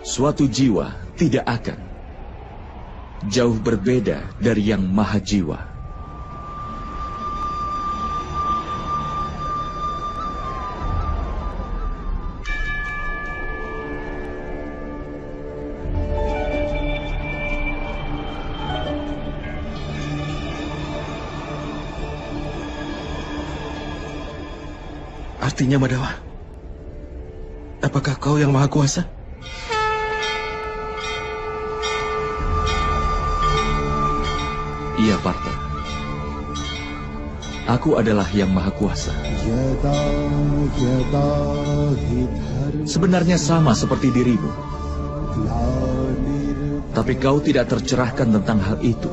suatu 0.01 0.49
jiwa 0.49 0.89
tidak 1.21 1.45
akan 1.45 1.79
jauh 3.29 3.61
berbeda 3.61 4.25
dari 4.41 4.73
yang 4.73 4.81
maha 4.89 5.21
jiwa. 5.21 5.68
Artinya, 25.39 25.79
Madawa, 25.79 26.11
apakah 27.79 28.19
kau 28.19 28.37
yang 28.37 28.51
maha 28.51 28.67
kuasa? 28.67 29.07
Iya, 34.99 35.15
Parta. 35.23 35.55
Aku 37.71 38.01
adalah 38.01 38.27
yang 38.35 38.51
maha 38.51 38.73
kuasa. 38.75 39.15
Sebenarnya 42.89 43.39
sama 43.39 43.79
seperti 43.79 44.11
dirimu. 44.11 44.51
Tapi 46.97 47.15
kau 47.21 47.39
tidak 47.39 47.71
tercerahkan 47.71 48.41
tentang 48.41 48.59
hal 48.59 48.77
itu. 48.83 49.07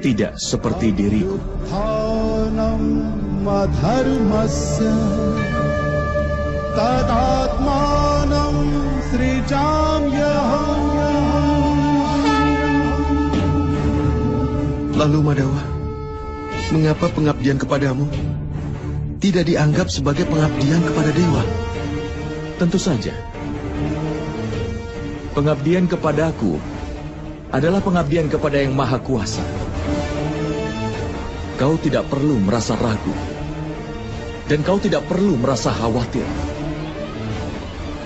Tidak 0.00 0.40
seperti 0.40 0.94
diriku. 0.94 1.36
धर्मस्य 3.81 4.83
तदात्मानं 6.77 8.57
सृजाम्यहम् 9.09 10.87
Lalu, 14.97 15.21
Madawa, 15.21 15.61
mengapa 16.73 17.05
pengabdian 17.13 17.61
kepadamu 17.61 18.09
tidak 19.21 19.45
dianggap 19.45 19.93
sebagai 19.93 20.25
pengabdian 20.25 20.81
kepada 20.81 21.13
dewa? 21.13 21.45
Tentu 22.57 22.81
saja. 22.81 23.13
Pengabdian 25.37 25.85
kepadaku 25.85 26.57
adalah 27.53 27.77
pengabdian 27.77 28.25
kepada 28.25 28.57
yang 28.57 28.73
maha 28.73 28.97
kuasa. 28.97 29.45
Kau 31.61 31.77
tidak 31.77 32.09
perlu 32.09 32.41
merasa 32.41 32.73
ragu. 32.73 33.30
Dan 34.52 34.60
kau 34.68 34.76
tidak 34.76 35.08
perlu 35.08 35.40
merasa 35.40 35.72
khawatir. 35.72 36.28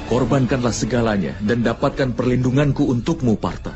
Korbankanlah 0.06 0.70
segalanya 0.70 1.34
dan 1.42 1.66
dapatkan 1.66 2.14
perlindunganku 2.14 2.86
untukmu, 2.86 3.34
Parta. 3.34 3.74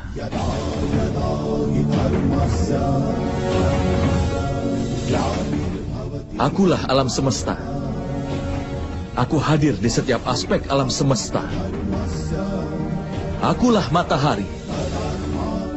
Akulah 6.39 6.79
alam 6.87 7.11
semesta. 7.11 7.59
Aku 9.19 9.35
hadir 9.35 9.75
di 9.75 9.91
setiap 9.91 10.23
aspek 10.23 10.63
alam 10.71 10.87
semesta. 10.87 11.43
Akulah 13.43 13.83
matahari. 13.91 14.47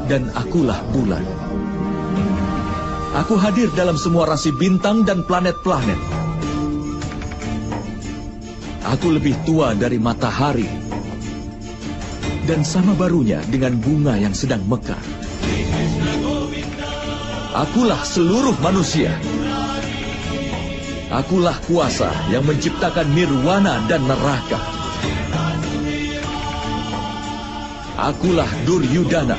Dan 0.07 0.31
akulah 0.31 0.79
bulan. 0.95 1.27
Aku 3.19 3.35
hadir 3.35 3.67
dalam 3.75 3.99
semua 3.99 4.31
rasi 4.31 4.55
bintang 4.55 5.03
dan 5.03 5.27
planet-planet. 5.27 6.14
Aku 8.95 9.11
lebih 9.11 9.35
tua 9.43 9.75
dari 9.75 9.99
matahari. 9.99 10.71
Dan 12.47 12.63
sama 12.63 12.95
barunya 12.95 13.43
dengan 13.51 13.75
bunga 13.75 14.15
yang 14.15 14.31
sedang 14.31 14.63
mekar. 14.71 15.03
Akulah 17.51 17.99
seluruh 18.07 18.55
manusia. 18.63 19.11
Akulah 21.11 21.59
kuasa 21.67 22.07
yang 22.31 22.47
menciptakan 22.47 23.11
nirwana 23.11 23.83
dan 23.91 23.99
neraka. 24.07 24.63
Akulah 27.99 28.47
Duryudana. 28.63 29.35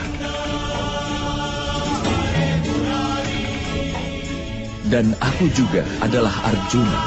Dan 4.92 5.16
aku 5.16 5.48
juga 5.56 5.80
adalah 6.04 6.44
Arjuna. 6.44 7.00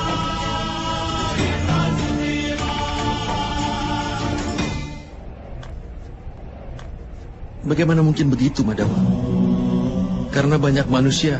Bagaimana 7.69 8.01
mungkin 8.01 8.33
begitu, 8.33 8.65
Madawa? 8.65 8.97
Karena 10.33 10.57
banyak 10.57 10.89
manusia 10.89 11.37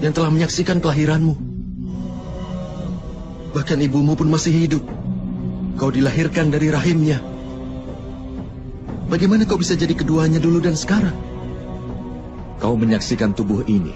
yang 0.00 0.16
telah 0.16 0.32
menyaksikan 0.32 0.80
kelahiranmu. 0.80 1.36
Bahkan 3.52 3.84
ibumu 3.84 4.16
pun 4.16 4.32
masih 4.32 4.56
hidup. 4.56 4.84
Kau 5.76 5.92
dilahirkan 5.92 6.48
dari 6.48 6.72
rahimnya. 6.72 7.20
Bagaimana 9.12 9.44
kau 9.44 9.60
bisa 9.60 9.76
jadi 9.76 9.92
keduanya 9.92 10.40
dulu 10.40 10.64
dan 10.64 10.72
sekarang? 10.72 11.12
Kau 12.56 12.72
menyaksikan 12.72 13.36
tubuh 13.36 13.60
ini. 13.68 13.92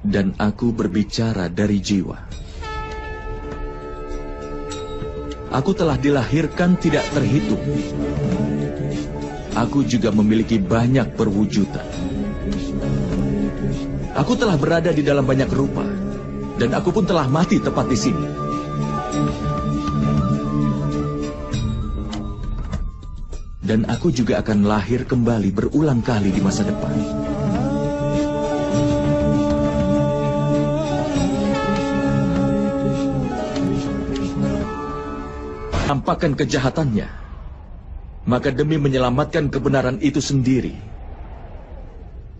Dan 0.00 0.32
aku 0.40 0.72
berbicara 0.72 1.52
dari 1.52 1.84
jiwa. 1.84 2.41
Aku 5.52 5.76
telah 5.76 6.00
dilahirkan 6.00 6.80
tidak 6.80 7.04
terhitung. 7.12 7.60
Aku 9.52 9.84
juga 9.84 10.08
memiliki 10.08 10.56
banyak 10.56 11.12
perwujudan. 11.12 11.84
Aku 14.16 14.32
telah 14.32 14.56
berada 14.56 14.88
di 14.96 15.04
dalam 15.04 15.28
banyak 15.28 15.52
rupa, 15.52 15.84
dan 16.56 16.72
aku 16.72 16.88
pun 16.88 17.04
telah 17.04 17.28
mati 17.28 17.60
tepat 17.60 17.84
di 17.84 17.98
sini. 18.00 18.26
Dan 23.60 23.84
aku 23.88 24.08
juga 24.08 24.40
akan 24.40 24.64
lahir 24.64 25.04
kembali 25.04 25.52
berulang 25.52 26.00
kali 26.00 26.32
di 26.32 26.40
masa 26.40 26.64
depan. 26.64 26.92
Nampakkan 35.92 36.32
kejahatannya, 36.32 37.04
maka 38.24 38.48
demi 38.48 38.80
menyelamatkan 38.80 39.52
kebenaran 39.52 40.00
itu 40.00 40.24
sendiri, 40.24 40.72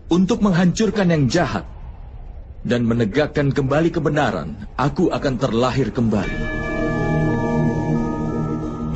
untuk 0.09 0.41
menghancurkan 0.41 1.13
yang 1.13 1.29
jahat 1.29 1.61
dan 2.65 2.81
menegakkan 2.81 3.53
kembali 3.53 3.93
kebenaran, 3.93 4.57
aku 4.73 5.13
akan 5.13 5.37
terlahir 5.37 5.93
kembali. 5.93 6.39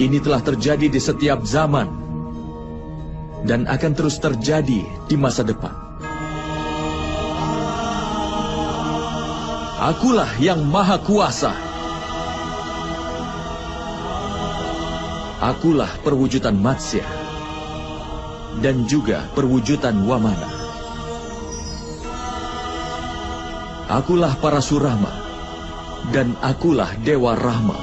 Ini 0.01 0.17
telah 0.25 0.41
terjadi 0.41 0.89
di 0.89 0.97
setiap 1.05 1.45
zaman 1.45 1.93
dan 3.45 3.69
akan 3.69 3.93
terus 3.93 4.17
terjadi 4.17 4.81
di 5.05 5.15
masa 5.21 5.45
depan. 5.45 5.77
Akulah 9.77 10.33
yang 10.41 10.65
maha 10.65 10.97
kuasa. 10.97 11.66
Akulah 15.37 15.93
perwujudan 16.01 16.57
matsya 16.57 17.05
dan 18.57 18.89
juga 18.89 19.21
perwujudan 19.37 19.93
wamana. 20.09 20.49
Akulah 23.85 24.33
para 24.41 24.57
surama 24.59 25.13
dan 26.09 26.33
akulah 26.41 26.89
dewa 27.05 27.37
rahma. 27.37 27.77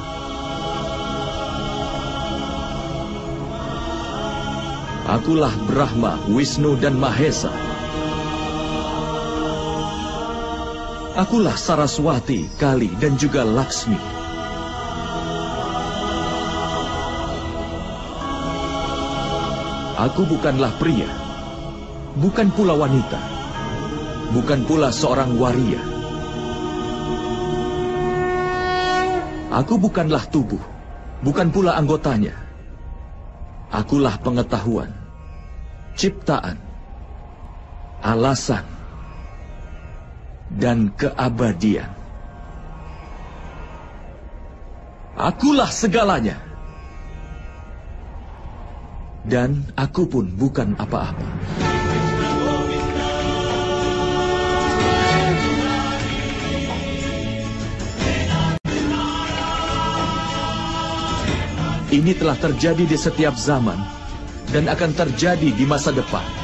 Akulah 5.05 5.52
Brahma, 5.68 6.16
Wisnu 6.32 6.80
dan 6.80 6.96
Mahesa. 6.96 7.52
Akulah 11.14 11.55
Saraswati, 11.55 12.50
Kali 12.59 12.90
dan 12.98 13.14
juga 13.14 13.46
Laksmi. 13.46 14.13
Aku 20.05 20.28
bukanlah 20.28 20.68
pria, 20.76 21.09
bukan 22.20 22.52
pula 22.52 22.76
wanita, 22.76 23.16
bukan 24.36 24.61
pula 24.68 24.92
seorang 24.92 25.32
waria. 25.40 25.80
Aku 29.48 29.80
bukanlah 29.80 30.28
tubuh, 30.28 30.61
bukan 31.24 31.48
pula 31.48 31.80
anggotanya. 31.80 32.36
Akulah 33.72 34.20
pengetahuan, 34.20 34.92
ciptaan, 35.96 36.61
alasan, 38.05 38.68
dan 40.52 40.92
keabadian. 41.00 41.88
Akulah 45.16 45.72
segalanya. 45.72 46.43
Dan 49.24 49.64
aku 49.72 50.04
pun 50.04 50.28
bukan 50.36 50.76
apa-apa. 50.76 51.24
Ini 61.88 62.12
telah 62.20 62.36
terjadi 62.36 62.84
di 62.84 62.98
setiap 63.00 63.32
zaman 63.38 63.80
dan 64.52 64.68
akan 64.68 64.92
terjadi 64.92 65.56
di 65.56 65.64
masa 65.64 65.88
depan. 65.88 66.43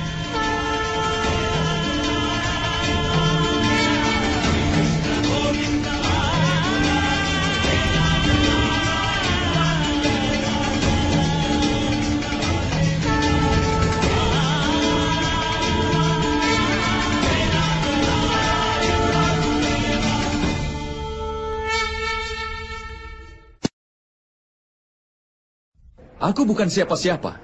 Aku 26.30 26.46
bukan 26.46 26.70
siapa-siapa. 26.70 27.42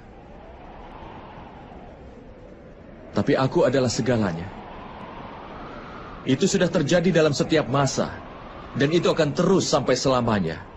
Tapi 3.18 3.32
aku 3.34 3.66
adalah 3.66 3.90
segalanya. 3.90 4.46
Itu 6.22 6.46
sudah 6.46 6.70
terjadi 6.70 7.10
dalam 7.10 7.34
setiap 7.34 7.66
masa. 7.66 8.14
Dan 8.76 8.92
itu 8.94 9.10
akan 9.10 9.34
terus 9.34 9.66
sampai 9.66 9.98
selamanya. 9.98 10.75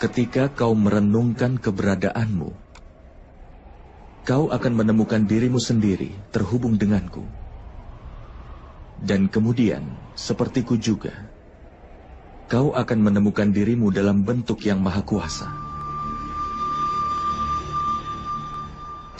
Ketika 0.00 0.48
kau 0.56 0.72
merenungkan 0.72 1.60
keberadaanmu, 1.60 2.48
kau 4.24 4.48
akan 4.48 4.72
menemukan 4.72 5.28
dirimu 5.28 5.60
sendiri 5.60 6.16
terhubung 6.32 6.80
denganku. 6.80 7.20
Dan 8.96 9.28
kemudian, 9.28 9.84
sepertiku 10.16 10.80
juga, 10.80 11.12
kau 12.48 12.72
akan 12.72 13.12
menemukan 13.12 13.52
dirimu 13.52 13.92
dalam 13.92 14.24
bentuk 14.24 14.64
yang 14.64 14.80
maha 14.80 15.04
kuasa. 15.04 15.52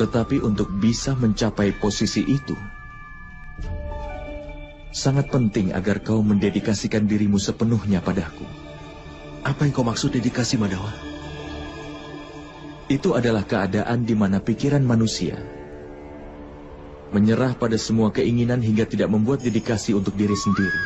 Tetapi 0.00 0.40
untuk 0.40 0.72
bisa 0.80 1.12
mencapai 1.12 1.76
posisi 1.76 2.24
itu, 2.24 2.56
sangat 4.96 5.28
penting 5.28 5.76
agar 5.76 6.00
kau 6.00 6.24
mendedikasikan 6.24 7.04
dirimu 7.04 7.36
sepenuhnya 7.36 8.00
padaku. 8.00 8.69
Apa 9.40 9.64
yang 9.64 9.72
kau 9.72 9.86
maksud 9.86 10.12
dedikasi, 10.12 10.60
Madawa? 10.60 10.92
Itu 12.90 13.14
adalah 13.14 13.46
keadaan 13.46 14.02
di 14.02 14.18
mana 14.18 14.42
pikiran 14.42 14.82
manusia 14.82 15.38
menyerah 17.10 17.58
pada 17.58 17.74
semua 17.74 18.14
keinginan 18.14 18.62
hingga 18.62 18.86
tidak 18.86 19.10
membuat 19.10 19.42
dedikasi 19.42 19.94
untuk 19.94 20.14
diri 20.14 20.34
sendiri. 20.34 20.82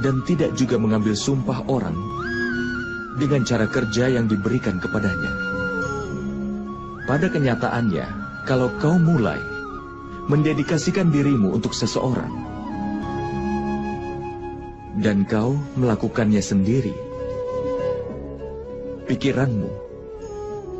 Dan 0.00 0.24
tidak 0.26 0.56
juga 0.58 0.80
mengambil 0.80 1.14
sumpah 1.14 1.62
orang 1.68 1.94
dengan 3.20 3.44
cara 3.46 3.68
kerja 3.68 4.08
yang 4.10 4.26
diberikan 4.26 4.80
kepadanya. 4.80 5.32
Pada 7.06 7.28
kenyataannya, 7.28 8.06
kalau 8.48 8.72
kau 8.80 8.96
mulai 8.96 9.38
mendedikasikan 10.26 11.12
dirimu 11.12 11.52
untuk 11.54 11.76
seseorang, 11.76 12.32
dan 15.02 15.26
kau 15.26 15.58
melakukannya 15.74 16.38
sendiri. 16.38 16.94
Pikiranmu, 19.10 19.66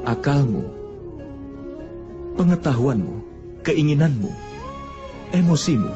akalmu, 0.06 0.62
pengetahuanmu, 2.38 3.18
keinginanmu, 3.66 4.30
emosimu, 5.34 5.90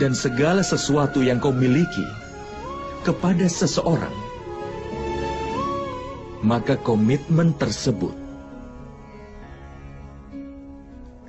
dan 0.00 0.16
segala 0.16 0.64
sesuatu 0.64 1.20
yang 1.20 1.36
kau 1.36 1.52
miliki 1.52 2.08
kepada 3.04 3.44
seseorang, 3.44 4.16
maka 6.40 6.80
komitmen 6.80 7.52
tersebut 7.60 8.16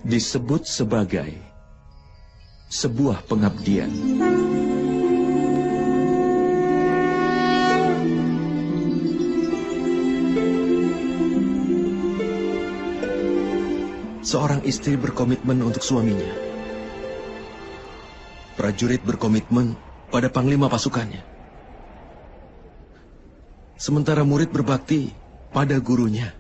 disebut 0.08 0.64
sebagai 0.64 1.34
sebuah 2.72 3.26
pengabdian. 3.26 3.92
Seorang 14.26 14.66
istri 14.66 14.98
berkomitmen 14.98 15.62
untuk 15.62 15.86
suaminya. 15.86 16.34
Prajurit 18.58 19.06
berkomitmen 19.06 19.78
pada 20.10 20.34
panglima 20.34 20.66
pasukannya. 20.66 21.22
Sementara 23.78 24.26
murid 24.26 24.50
berbakti 24.50 25.14
pada 25.54 25.78
gurunya. 25.78 26.34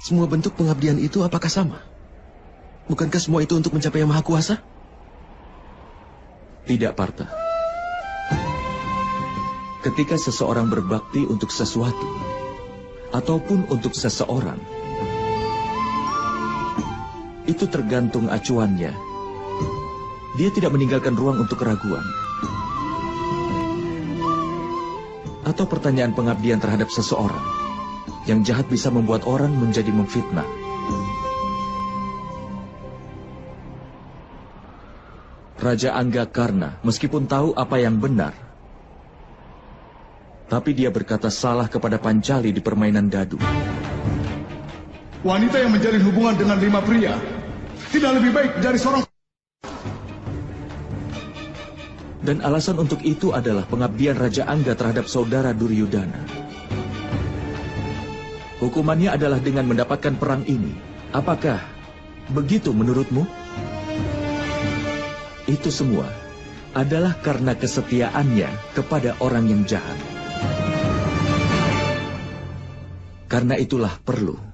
Semua 0.00 0.24
bentuk 0.24 0.56
pengabdian 0.56 0.96
itu 0.96 1.20
apakah 1.20 1.52
sama? 1.52 1.84
Bukankah 2.88 3.20
semua 3.20 3.44
itu 3.44 3.52
untuk 3.52 3.76
mencapai 3.76 4.00
yang 4.00 4.08
maha 4.08 4.24
kuasa? 4.24 4.64
Tidak, 6.64 6.96
Parta. 6.96 7.28
Ketika 9.84 10.16
seseorang 10.16 10.72
berbakti 10.72 11.28
untuk 11.28 11.52
sesuatu, 11.52 12.08
ataupun 13.12 13.68
untuk 13.68 13.92
seseorang, 13.92 14.56
itu 17.44 17.68
tergantung 17.68 18.32
acuannya. 18.32 18.92
Dia 20.34 20.50
tidak 20.50 20.74
meninggalkan 20.74 21.14
ruang 21.14 21.38
untuk 21.44 21.60
keraguan. 21.62 22.02
Atau 25.44 25.68
pertanyaan 25.68 26.16
pengabdian 26.16 26.58
terhadap 26.58 26.88
seseorang. 26.90 27.44
Yang 28.24 28.50
jahat 28.50 28.66
bisa 28.72 28.88
membuat 28.88 29.28
orang 29.28 29.52
menjadi 29.52 29.92
memfitnah. 29.92 30.48
Raja 35.60 35.96
Angga 35.96 36.28
Karna, 36.28 36.76
meskipun 36.84 37.24
tahu 37.24 37.56
apa 37.56 37.80
yang 37.80 37.96
benar, 37.96 38.36
tapi 40.48 40.76
dia 40.76 40.92
berkata 40.92 41.32
salah 41.32 41.68
kepada 41.72 41.96
Pancali 41.96 42.52
di 42.52 42.60
permainan 42.60 43.08
dadu. 43.08 43.40
Wanita 45.24 45.56
yang 45.56 45.72
menjalin 45.72 46.04
hubungan 46.04 46.36
dengan 46.36 46.60
lima 46.60 46.84
pria 46.84 47.16
tidak 47.94 48.18
lebih 48.18 48.34
baik 48.34 48.52
dari 48.58 48.74
seorang 48.74 49.06
Dan 52.24 52.40
alasan 52.40 52.80
untuk 52.80 53.04
itu 53.04 53.30
adalah 53.36 53.68
pengabdian 53.68 54.16
Raja 54.16 54.48
Angga 54.48 54.72
terhadap 54.72 55.04
saudara 55.04 55.52
Duryudana. 55.52 56.24
Hukumannya 58.64 59.12
adalah 59.12 59.36
dengan 59.44 59.68
mendapatkan 59.68 60.16
perang 60.16 60.40
ini. 60.48 60.72
Apakah 61.12 61.60
begitu 62.32 62.72
menurutmu? 62.72 63.28
Itu 65.44 65.68
semua 65.68 66.08
adalah 66.72 67.12
karena 67.20 67.52
kesetiaannya 67.52 68.48
kepada 68.72 69.20
orang 69.20 69.52
yang 69.52 69.62
jahat. 69.68 70.00
Karena 73.28 73.60
itulah 73.60 73.92
perlu 74.00 74.53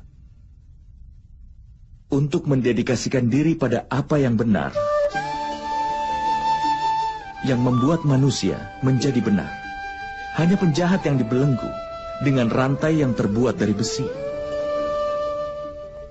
untuk 2.10 2.50
mendedikasikan 2.50 3.30
diri 3.30 3.54
pada 3.54 3.86
apa 3.86 4.18
yang 4.18 4.34
benar, 4.34 4.74
yang 7.46 7.62
membuat 7.62 8.02
manusia 8.02 8.58
menjadi 8.82 9.22
benar. 9.22 9.50
Hanya 10.34 10.58
penjahat 10.58 11.06
yang 11.06 11.18
dibelenggu 11.18 11.70
dengan 12.22 12.50
rantai 12.50 13.02
yang 13.02 13.14
terbuat 13.14 13.58
dari 13.58 13.74
besi. 13.74 14.06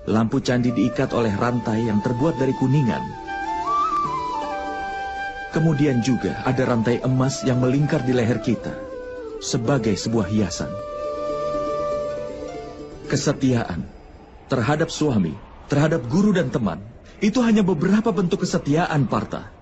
Lampu 0.08 0.40
candi 0.40 0.72
diikat 0.72 1.12
oleh 1.12 1.32
rantai 1.36 1.84
yang 1.84 2.00
terbuat 2.00 2.40
dari 2.40 2.56
kuningan. 2.56 3.04
Kemudian 5.52 6.00
juga 6.00 6.40
ada 6.48 6.62
rantai 6.64 7.02
emas 7.04 7.44
yang 7.44 7.60
melingkar 7.60 8.00
di 8.06 8.16
leher 8.16 8.40
kita 8.40 8.72
sebagai 9.42 9.96
sebuah 9.98 10.30
hiasan. 10.30 10.70
Kesetiaan 13.10 13.82
terhadap 14.46 14.88
suami 14.94 15.49
terhadap 15.70 16.02
guru 16.10 16.34
dan 16.34 16.50
teman, 16.50 16.82
itu 17.22 17.38
hanya 17.46 17.62
beberapa 17.62 18.10
bentuk 18.10 18.42
kesetiaan 18.42 19.06
Parta. 19.06 19.54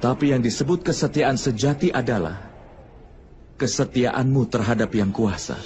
Tapi 0.00 0.32
yang 0.32 0.40
disebut 0.40 0.80
kesetiaan 0.80 1.36
sejati 1.36 1.92
adalah 1.92 2.48
kesetiaanmu 3.60 4.48
terhadap 4.48 4.88
yang 4.96 5.12
kuasa. 5.12 5.60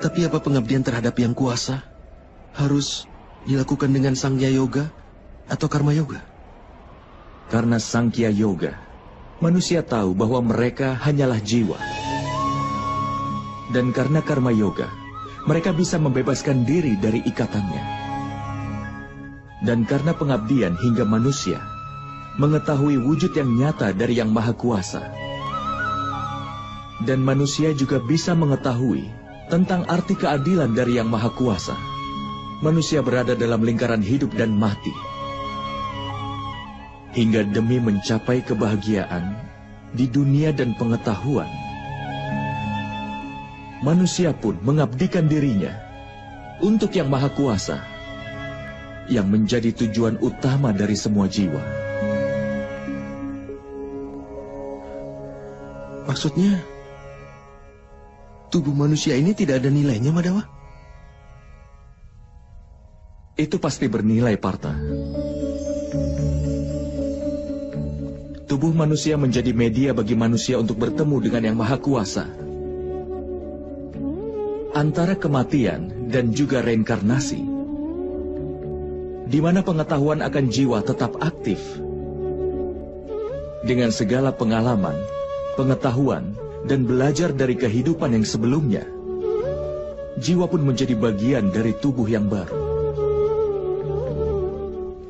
Tapi 0.00 0.22
apa 0.22 0.38
pengabdian 0.38 0.86
terhadap 0.86 1.18
yang 1.18 1.34
kuasa 1.34 1.82
harus 2.54 3.04
dilakukan 3.44 3.90
dengan 3.90 4.14
sang 4.14 4.38
yoga 4.38 4.88
atau 5.46 5.66
karma 5.70 5.94
yoga? 5.94 6.22
Karena 7.46 7.78
Sangkya 7.78 8.34
Yoga, 8.34 8.74
manusia 9.38 9.78
tahu 9.78 10.18
bahwa 10.18 10.42
mereka 10.42 10.98
hanyalah 10.98 11.38
jiwa. 11.38 11.78
Dan 13.70 13.94
karena 13.94 14.18
karma 14.18 14.50
yoga, 14.50 14.90
mereka 15.46 15.70
bisa 15.70 15.94
membebaskan 16.02 16.66
diri 16.66 16.98
dari 16.98 17.22
ikatannya. 17.22 17.84
Dan 19.62 19.86
karena 19.86 20.10
pengabdian 20.10 20.74
hingga 20.74 21.06
manusia 21.06 21.62
mengetahui 22.36 22.98
wujud 23.00 23.32
yang 23.32 23.48
nyata 23.54 23.94
dari 23.94 24.18
Yang 24.18 24.30
Maha 24.34 24.52
Kuasa. 24.58 25.02
Dan 27.06 27.22
manusia 27.22 27.70
juga 27.78 28.02
bisa 28.02 28.34
mengetahui 28.34 29.06
tentang 29.46 29.86
arti 29.86 30.18
keadilan 30.18 30.74
dari 30.74 30.98
Yang 30.98 31.08
Maha 31.14 31.30
Kuasa. 31.30 31.76
Manusia 32.58 33.06
berada 33.06 33.38
dalam 33.38 33.62
lingkaran 33.62 34.02
hidup 34.02 34.34
dan 34.34 34.50
mati 34.50 35.15
hingga 37.16 37.48
demi 37.48 37.80
mencapai 37.80 38.44
kebahagiaan 38.44 39.32
di 39.96 40.04
dunia 40.04 40.52
dan 40.52 40.76
pengetahuan. 40.76 41.48
Manusia 43.80 44.36
pun 44.36 44.60
mengabdikan 44.60 45.24
dirinya 45.24 45.72
untuk 46.60 46.92
Yang 46.92 47.08
Maha 47.08 47.30
Kuasa, 47.32 47.80
yang 49.08 49.32
menjadi 49.32 49.72
tujuan 49.72 50.20
utama 50.20 50.76
dari 50.76 50.92
semua 50.92 51.24
jiwa. 51.24 51.60
Maksudnya, 56.04 56.60
tubuh 58.52 58.76
manusia 58.76 59.16
ini 59.16 59.32
tidak 59.32 59.64
ada 59.64 59.72
nilainya, 59.72 60.12
Madawa? 60.12 60.44
Itu 63.36 63.60
pasti 63.60 63.84
bernilai, 63.88 64.40
Parta. 64.40 64.72
Tubuh 68.56 68.72
manusia 68.72 69.20
menjadi 69.20 69.52
media 69.52 69.92
bagi 69.92 70.16
manusia 70.16 70.56
untuk 70.56 70.80
bertemu 70.80 71.28
dengan 71.28 71.42
Yang 71.44 71.56
Maha 71.60 71.76
Kuasa. 71.76 72.24
Antara 74.72 75.12
kematian 75.12 76.08
dan 76.08 76.32
juga 76.32 76.64
reinkarnasi, 76.64 77.36
di 79.28 79.38
mana 79.44 79.60
pengetahuan 79.60 80.24
akan 80.24 80.48
jiwa 80.48 80.80
tetap 80.80 81.20
aktif. 81.20 81.60
Dengan 83.60 83.92
segala 83.92 84.32
pengalaman, 84.32 84.96
pengetahuan, 85.60 86.32
dan 86.64 86.88
belajar 86.88 87.36
dari 87.36 87.60
kehidupan 87.60 88.16
yang 88.16 88.24
sebelumnya, 88.24 88.88
jiwa 90.16 90.48
pun 90.48 90.64
menjadi 90.64 90.96
bagian 90.96 91.52
dari 91.52 91.76
tubuh 91.76 92.08
yang 92.08 92.24
baru. 92.24 92.56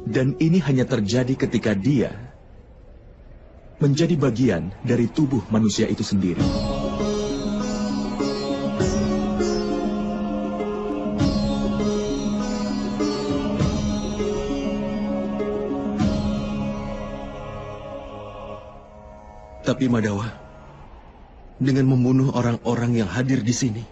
Dan 0.02 0.34
ini 0.42 0.58
hanya 0.66 0.82
terjadi 0.82 1.46
ketika 1.46 1.78
dia 1.78 2.25
menjadi 3.76 4.16
bagian 4.16 4.72
dari 4.80 5.04
tubuh 5.12 5.44
manusia 5.52 5.84
itu 5.84 6.00
sendiri. 6.00 6.40
Tapi 19.66 19.90
Madawa, 19.90 20.30
dengan 21.58 21.90
membunuh 21.90 22.30
orang-orang 22.32 23.02
yang 23.02 23.10
hadir 23.10 23.42
di 23.42 23.50
sini, 23.50 23.82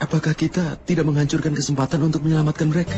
apakah 0.00 0.32
kita 0.32 0.80
tidak 0.88 1.04
menghancurkan 1.04 1.52
kesempatan 1.52 2.00
untuk 2.00 2.24
menyelamatkan 2.24 2.66
mereka? 2.66 2.96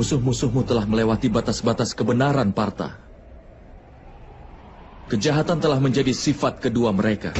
Musuh-musuhmu 0.00 0.64
telah 0.64 0.88
melewati 0.88 1.28
batas-batas 1.28 1.92
kebenaran, 1.92 2.56
Parta. 2.56 3.04
Kejahatan 5.12 5.60
telah 5.60 5.76
menjadi 5.76 6.16
sifat 6.16 6.56
kedua 6.56 6.88
mereka. 6.88 7.36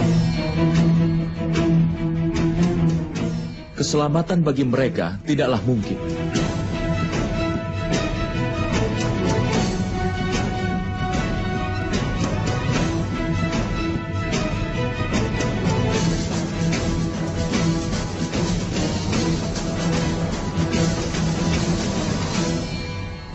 keselamatan 3.81 4.45
bagi 4.45 4.69
mereka 4.69 5.17
tidaklah 5.25 5.57
mungkin. 5.65 5.97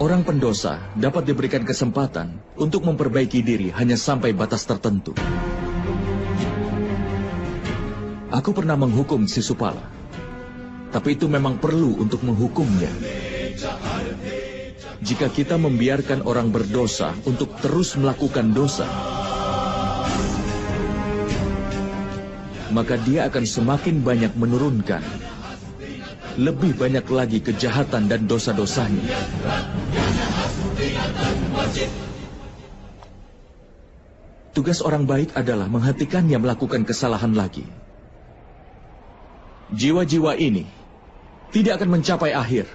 Orang 0.05 0.21
pendosa 0.21 0.77
dapat 0.93 1.25
diberikan 1.25 1.65
kesempatan 1.65 2.37
untuk 2.61 2.85
memperbaiki 2.85 3.41
diri 3.41 3.73
hanya 3.73 3.97
sampai 3.97 4.37
batas 4.37 4.61
tertentu. 4.61 5.17
Aku 8.29 8.53
pernah 8.53 8.77
menghukum 8.77 9.25
si 9.25 9.41
Supala, 9.41 9.81
tapi 10.93 11.17
itu 11.17 11.25
memang 11.25 11.57
perlu 11.57 11.97
untuk 11.97 12.21
menghukumnya. 12.21 12.93
Jika 15.01 15.33
kita 15.33 15.57
membiarkan 15.57 16.21
orang 16.29 16.53
berdosa 16.53 17.17
untuk 17.25 17.57
terus 17.57 17.97
melakukan 17.97 18.53
dosa, 18.53 18.85
maka 22.69 22.93
dia 23.01 23.25
akan 23.25 23.41
semakin 23.41 24.05
banyak 24.05 24.37
menurunkan 24.37 25.01
lebih 26.37 26.77
banyak 26.77 27.09
lagi 27.09 27.39
kejahatan 27.41 28.05
dan 28.05 28.29
dosa-dosanya. 28.29 29.01
Tugas 34.55 34.79
orang 34.79 35.03
baik 35.03 35.35
adalah 35.35 35.67
menghentikannya 35.67 36.39
melakukan 36.39 36.87
kesalahan 36.87 37.35
lagi. 37.35 37.67
Jiwa-jiwa 39.75 40.39
ini 40.39 40.63
tidak 41.51 41.83
akan 41.83 41.99
mencapai 41.99 42.31
akhir. 42.31 42.71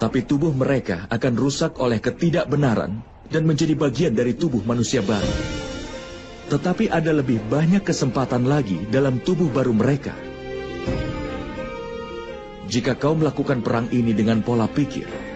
Tapi 0.00 0.24
tubuh 0.24 0.54
mereka 0.56 1.04
akan 1.12 1.34
rusak 1.36 1.76
oleh 1.76 2.00
ketidakbenaran 2.00 3.04
dan 3.28 3.42
menjadi 3.44 3.76
bagian 3.76 4.16
dari 4.16 4.32
tubuh 4.32 4.64
manusia 4.64 5.04
baru. 5.04 5.28
Tetapi 6.48 6.88
ada 6.88 7.12
lebih 7.12 7.44
banyak 7.52 7.84
kesempatan 7.84 8.48
lagi 8.48 8.88
dalam 8.88 9.20
tubuh 9.20 9.52
baru 9.52 9.76
mereka. 9.76 10.16
Jika 12.72 12.96
kau 12.96 13.12
melakukan 13.12 13.60
perang 13.60 13.92
ini 13.92 14.16
dengan 14.16 14.40
pola 14.40 14.64
pikir 14.64 15.27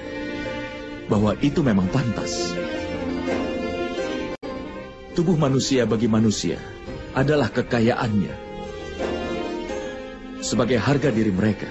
bahwa 1.07 1.39
itu 1.43 1.63
memang 1.65 1.89
pantas. 1.91 2.55
Tubuh 5.13 5.37
manusia 5.37 5.85
bagi 5.85 6.09
manusia 6.09 6.57
adalah 7.13 7.53
kekayaannya 7.53 8.35
sebagai 10.43 10.81
harga 10.83 11.15
diri 11.15 11.31
mereka. 11.31 11.71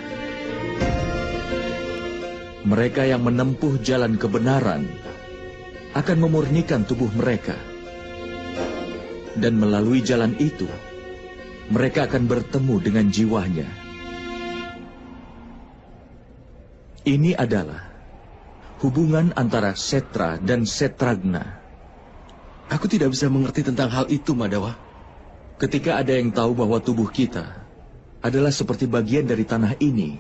Mereka 2.62 3.10
yang 3.10 3.26
menempuh 3.26 3.82
jalan 3.82 4.16
kebenaran 4.16 4.88
akan 5.92 6.18
memurnikan 6.24 6.88
tubuh 6.88 7.12
mereka. 7.12 7.58
Dan 9.36 9.60
melalui 9.60 10.04
jalan 10.04 10.36
itu, 10.40 10.68
mereka 11.72 12.08
akan 12.08 12.28
bertemu 12.28 12.76
dengan 12.80 13.06
jiwanya. 13.12 13.68
Ini 17.02 17.34
adalah 17.36 17.91
hubungan 18.82 19.30
antara 19.38 19.78
setra 19.78 20.42
dan 20.42 20.66
setragna. 20.66 21.62
Aku 22.72 22.90
tidak 22.90 23.14
bisa 23.14 23.30
mengerti 23.30 23.62
tentang 23.62 23.94
hal 23.94 24.10
itu, 24.10 24.34
Madawa. 24.34 24.74
Ketika 25.62 26.02
ada 26.02 26.18
yang 26.18 26.34
tahu 26.34 26.58
bahwa 26.58 26.82
tubuh 26.82 27.06
kita 27.14 27.62
adalah 28.26 28.50
seperti 28.50 28.90
bagian 28.90 29.30
dari 29.30 29.46
tanah 29.46 29.78
ini, 29.78 30.18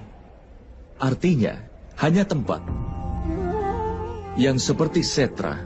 artinya 1.01 1.57
hanya 1.97 2.21
tempat 2.21 2.61
yang 4.37 4.61
seperti 4.61 5.01
setra, 5.01 5.57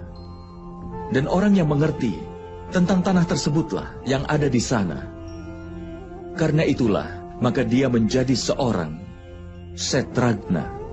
dan 1.12 1.28
orang 1.28 1.60
yang 1.60 1.68
mengerti 1.68 2.16
tentang 2.72 3.04
tanah 3.04 3.28
tersebutlah 3.28 4.00
yang 4.08 4.24
ada 4.32 4.48
di 4.48 4.62
sana. 4.64 5.12
Karena 6.36 6.64
itulah, 6.64 7.39
maka 7.43 7.64
dia 7.68 7.91
menjadi 7.91 8.36
seorang 8.36 9.00
setragna. 9.76 10.84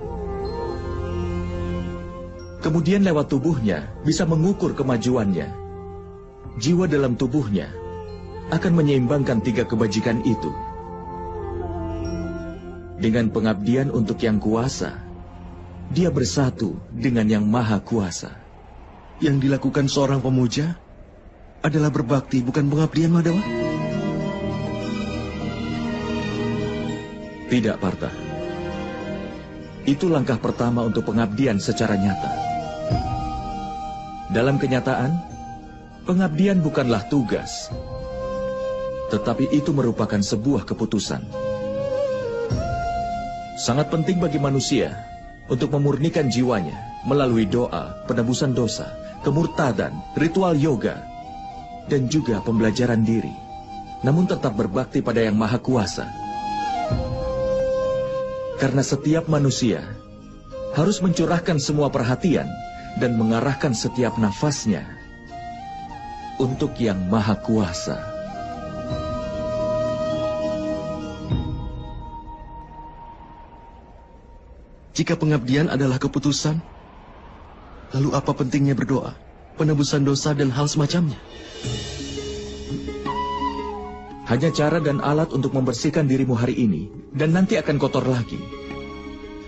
Kemudian 2.63 3.03
lewat 3.03 3.27
tubuhnya 3.27 3.91
bisa 4.07 4.23
mengukur 4.23 4.71
kemajuannya. 4.71 5.51
Jiwa 6.63 6.87
dalam 6.87 7.19
tubuhnya 7.19 7.67
akan 8.55 8.71
menyeimbangkan 8.79 9.43
tiga 9.43 9.67
kebajikan 9.67 10.23
itu. 10.23 10.47
Dengan 13.03 13.27
pengabdian 13.35 13.91
untuk 13.91 14.15
yang 14.23 14.39
kuasa, 14.39 14.95
dia 15.91 16.07
bersatu 16.07 16.79
dengan 16.87 17.27
yang 17.27 17.43
maha 17.43 17.83
kuasa. 17.83 18.31
Yang 19.19 19.43
dilakukan 19.43 19.91
seorang 19.91 20.23
pemuja 20.23 20.79
adalah 21.59 21.91
berbakti, 21.91 22.39
bukan 22.39 22.71
pengabdian, 22.71 23.11
Madawa? 23.11 23.43
Tidak, 27.51 27.75
Parta. 27.75 28.07
Itu 29.83 30.07
langkah 30.07 30.39
pertama 30.39 30.87
untuk 30.87 31.11
pengabdian 31.11 31.59
secara 31.59 31.99
nyata. 31.99 32.52
Dalam 34.33 34.57
kenyataan, 34.57 35.13
pengabdian 36.09 36.57
bukanlah 36.57 37.05
tugas, 37.05 37.69
tetapi 39.13 39.45
itu 39.53 39.69
merupakan 39.69 40.17
sebuah 40.17 40.65
keputusan. 40.65 41.21
Sangat 43.61 43.93
penting 43.93 44.17
bagi 44.17 44.41
manusia 44.41 44.97
untuk 45.53 45.69
memurnikan 45.77 46.33
jiwanya 46.33 46.73
melalui 47.05 47.45
doa, 47.45 47.93
penebusan 48.09 48.57
dosa, 48.57 48.89
kemurtadan, 49.21 49.93
ritual 50.17 50.57
yoga, 50.57 50.97
dan 51.85 52.09
juga 52.09 52.41
pembelajaran 52.41 53.05
diri, 53.05 53.37
namun 54.01 54.25
tetap 54.25 54.57
berbakti 54.57 55.05
pada 55.05 55.21
Yang 55.21 55.37
Maha 55.37 55.59
Kuasa. 55.61 56.09
Karena 58.57 58.81
setiap 58.81 59.29
manusia 59.29 59.85
harus 60.73 61.05
mencurahkan 61.05 61.61
semua 61.61 61.93
perhatian 61.93 62.49
dan 62.97 63.17
mengarahkan 63.17 63.73
setiap 63.73 64.17
nafasnya 64.21 64.85
untuk 66.37 66.73
Yang 66.77 66.99
Maha 67.09 67.35
Kuasa. 67.41 67.97
Jika 74.93 75.17
pengabdian 75.17 75.73
adalah 75.73 75.97
keputusan, 75.97 76.61
lalu 77.97 78.09
apa 78.13 78.29
pentingnya 78.37 78.77
berdoa, 78.77 79.17
penebusan 79.57 80.05
dosa, 80.05 80.37
dan 80.37 80.53
hal 80.53 80.69
semacamnya? 80.69 81.17
Hanya 84.29 84.53
cara 84.53 84.77
dan 84.77 85.01
alat 85.01 85.33
untuk 85.33 85.57
membersihkan 85.57 86.05
dirimu 86.05 86.37
hari 86.37 86.53
ini, 86.61 86.93
dan 87.09 87.33
nanti 87.33 87.57
akan 87.57 87.81
kotor 87.81 88.05
lagi. 88.05 88.37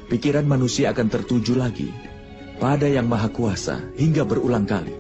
Pikiran 0.09 0.49
manusia 0.49 0.89
akan 0.93 1.13
tertuju 1.13 1.57
lagi 1.57 2.14
pada 2.57 2.87
Yang 2.87 3.07
Maha 3.07 3.29
Kuasa 3.31 3.75
hingga 3.99 4.23
berulang 4.23 4.63
kali. 4.63 4.95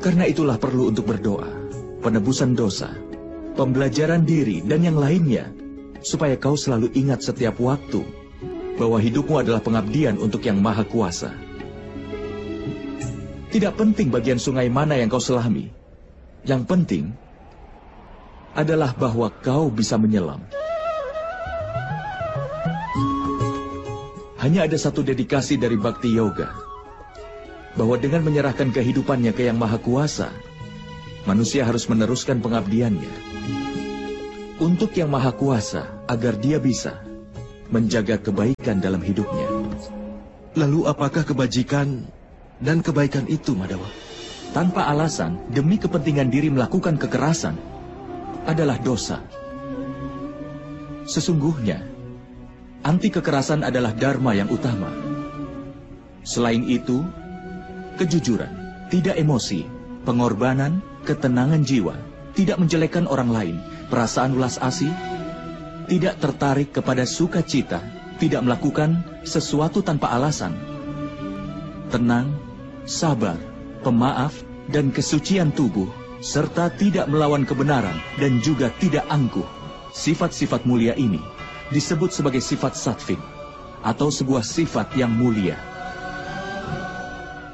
Karena 0.00 0.28
itulah 0.28 0.60
perlu 0.60 0.92
untuk 0.92 1.08
berdoa, 1.08 1.50
penebusan 2.04 2.54
dosa, 2.54 2.94
pembelajaran 3.58 4.22
diri, 4.22 4.62
dan 4.62 4.84
yang 4.86 5.00
lainnya, 5.00 5.50
supaya 6.04 6.38
kau 6.38 6.54
selalu 6.54 6.92
ingat 6.94 7.24
setiap 7.26 7.58
waktu 7.58 8.04
bahwa 8.76 9.00
hidupmu 9.00 9.40
adalah 9.40 9.58
pengabdian 9.64 10.20
untuk 10.20 10.44
Yang 10.44 10.58
Maha 10.60 10.84
Kuasa. 10.84 11.32
Tidak 13.50 13.72
penting 13.72 14.12
bagian 14.12 14.36
sungai 14.36 14.68
mana 14.68 15.00
yang 15.00 15.08
kau 15.08 15.22
selami. 15.22 15.72
Yang 16.44 16.62
penting 16.68 17.04
adalah 18.52 18.92
bahwa 18.94 19.32
kau 19.42 19.72
bisa 19.72 19.96
menyelam. 19.96 20.44
Hanya 24.46 24.62
ada 24.62 24.78
satu 24.78 25.02
dedikasi 25.02 25.58
dari 25.58 25.74
Bakti 25.74 26.14
Yoga. 26.14 26.54
Bahwa 27.74 27.98
dengan 27.98 28.22
menyerahkan 28.22 28.70
kehidupannya 28.70 29.34
ke 29.34 29.42
Yang 29.42 29.58
Maha 29.58 29.78
Kuasa, 29.82 30.30
manusia 31.26 31.66
harus 31.66 31.90
meneruskan 31.90 32.38
pengabdiannya. 32.38 33.10
Untuk 34.62 34.94
Yang 34.94 35.10
Maha 35.10 35.34
Kuasa, 35.34 35.82
agar 36.06 36.38
dia 36.38 36.62
bisa 36.62 37.02
menjaga 37.74 38.22
kebaikan 38.22 38.78
dalam 38.78 39.02
hidupnya. 39.02 39.50
Lalu 40.54 40.94
apakah 40.94 41.26
kebajikan 41.26 42.06
dan 42.62 42.86
kebaikan 42.86 43.26
itu, 43.26 43.50
Madawa? 43.50 43.90
Tanpa 44.54 44.86
alasan, 44.86 45.42
demi 45.50 45.74
kepentingan 45.74 46.30
diri 46.30 46.54
melakukan 46.54 46.94
kekerasan, 46.94 47.58
adalah 48.46 48.78
dosa. 48.78 49.26
Sesungguhnya, 51.02 51.95
anti 52.82 53.08
kekerasan 53.08 53.64
adalah 53.64 53.94
dharma 53.94 54.36
yang 54.36 54.50
utama. 54.52 54.90
Selain 56.26 56.66
itu, 56.66 57.06
kejujuran, 57.96 58.50
tidak 58.90 59.14
emosi, 59.16 59.64
pengorbanan, 60.02 60.82
ketenangan 61.06 61.62
jiwa, 61.62 61.94
tidak 62.34 62.58
menjelekkan 62.58 63.06
orang 63.06 63.30
lain, 63.30 63.56
perasaan 63.88 64.34
ulas 64.34 64.58
asih, 64.58 64.90
tidak 65.86 66.18
tertarik 66.18 66.74
kepada 66.74 67.06
sukacita, 67.06 67.78
tidak 68.18 68.42
melakukan 68.42 69.06
sesuatu 69.22 69.80
tanpa 69.86 70.10
alasan. 70.12 70.58
Tenang, 71.94 72.34
sabar, 72.84 73.38
pemaaf, 73.86 74.34
dan 74.66 74.90
kesucian 74.90 75.54
tubuh, 75.54 75.86
serta 76.18 76.74
tidak 76.74 77.06
melawan 77.06 77.46
kebenaran 77.46 77.94
dan 78.18 78.42
juga 78.42 78.74
tidak 78.82 79.06
angkuh. 79.06 79.46
Sifat-sifat 79.96 80.68
mulia 80.68 80.92
ini 80.98 81.35
disebut 81.70 82.14
sebagai 82.14 82.42
sifat 82.42 82.78
satfin, 82.78 83.18
atau 83.82 84.10
sebuah 84.10 84.42
sifat 84.42 84.94
yang 84.98 85.10
mulia. 85.10 85.58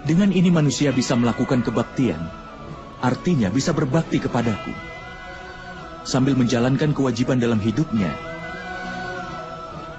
Dengan 0.02 0.34
ini 0.34 0.50
manusia 0.50 0.90
bisa 0.90 1.14
melakukan 1.14 1.62
kebaktian, 1.62 2.20
artinya 2.98 3.48
bisa 3.48 3.70
berbakti 3.70 4.18
kepadaku 4.18 4.74
sambil 6.02 6.34
menjalankan 6.34 6.90
kewajiban 6.90 7.38
dalam 7.38 7.62
hidupnya, 7.62 8.10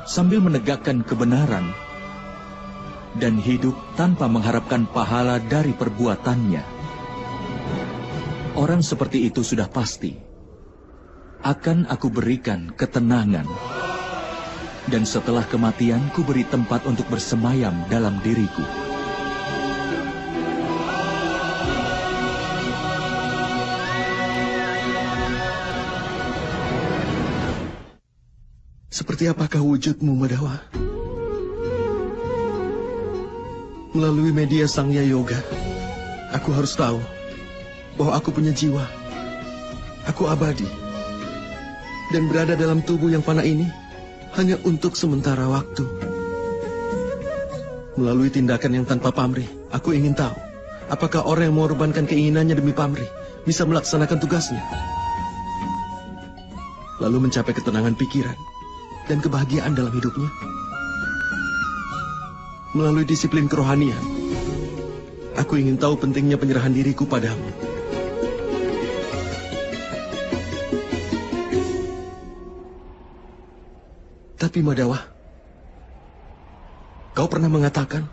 sambil 0.04 0.44
menegakkan 0.44 1.00
kebenaran, 1.02 1.72
dan 3.18 3.40
hidup 3.40 3.76
tanpa 3.96 4.28
mengharapkan 4.28 4.84
pahala 4.90 5.40
dari 5.40 5.72
perbuatannya. 5.72 6.64
Orang 8.54 8.86
seperti 8.86 9.26
itu 9.26 9.42
sudah 9.42 9.66
pasti 9.66 10.14
akan 11.44 11.90
aku 11.90 12.08
berikan 12.08 12.72
ketenangan. 12.72 13.73
Dan 14.84 15.08
setelah 15.08 15.48
kematian, 15.48 16.12
ku 16.12 16.28
beri 16.28 16.44
tempat 16.44 16.84
untuk 16.84 17.08
bersemayam 17.08 17.72
dalam 17.88 18.20
diriku. 18.20 18.64
Seperti 28.92 29.26
apakah 29.26 29.64
wujudmu, 29.64 30.14
Madawa? 30.14 30.60
Melalui 33.96 34.36
media 34.36 34.68
Sangya 34.70 35.02
Yoga, 35.06 35.40
aku 36.36 36.50
harus 36.52 36.76
tahu 36.76 37.00
bahwa 37.96 38.20
aku 38.20 38.36
punya 38.36 38.52
jiwa. 38.52 38.84
Aku 40.12 40.28
abadi. 40.28 40.68
Dan 42.12 42.30
berada 42.30 42.54
dalam 42.54 42.84
tubuh 42.86 43.10
yang 43.10 43.24
fana 43.26 43.42
ini 43.42 43.83
hanya 44.34 44.58
untuk 44.66 44.98
sementara 44.98 45.46
waktu. 45.46 45.86
Melalui 47.94 48.34
tindakan 48.34 48.82
yang 48.82 48.86
tanpa 48.90 49.14
pamrih, 49.14 49.46
aku 49.70 49.94
ingin 49.94 50.18
tahu 50.18 50.34
apakah 50.90 51.22
orang 51.26 51.50
yang 51.50 51.56
mengorbankan 51.58 52.10
keinginannya 52.10 52.58
demi 52.58 52.74
pamrih 52.74 53.06
bisa 53.46 53.62
melaksanakan 53.64 54.18
tugasnya. 54.18 54.64
Lalu 56.98 57.30
mencapai 57.30 57.54
ketenangan 57.54 57.94
pikiran 57.94 58.38
dan 59.06 59.22
kebahagiaan 59.22 59.78
dalam 59.78 59.94
hidupnya. 59.94 60.30
Melalui 62.74 63.06
disiplin 63.06 63.46
kerohanian, 63.46 64.02
aku 65.38 65.62
ingin 65.62 65.78
tahu 65.78 65.94
pentingnya 65.94 66.42
penyerahan 66.42 66.74
diriku 66.74 67.06
padamu. 67.06 67.73
Tapi 74.44 74.60
Madawa, 74.60 75.00
kau 77.16 77.32
pernah 77.32 77.48
mengatakan 77.48 78.04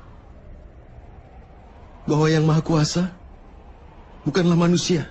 bahwa 2.07 2.31
yang 2.31 2.47
Maha 2.47 2.63
Kuasa 2.63 3.11
bukanlah 4.23 4.55
manusia 4.55 5.11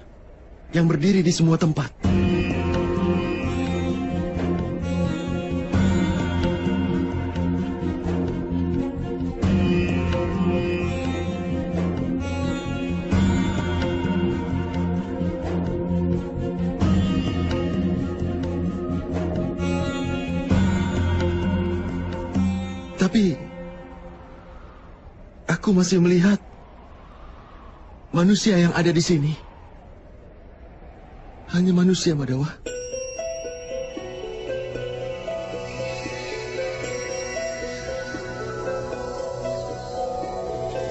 yang 0.71 0.87
berdiri 0.87 1.19
di 1.19 1.35
semua 1.35 1.59
tempat. 1.59 1.91
Aku 25.69 25.77
masih 25.77 26.01
melihat 26.01 26.41
manusia 28.09 28.57
yang 28.57 28.73
ada 28.73 28.89
di 28.89 29.05
sini. 29.05 29.37
Hanya 31.53 31.77
manusia, 31.77 32.17
Madawa. 32.17 32.49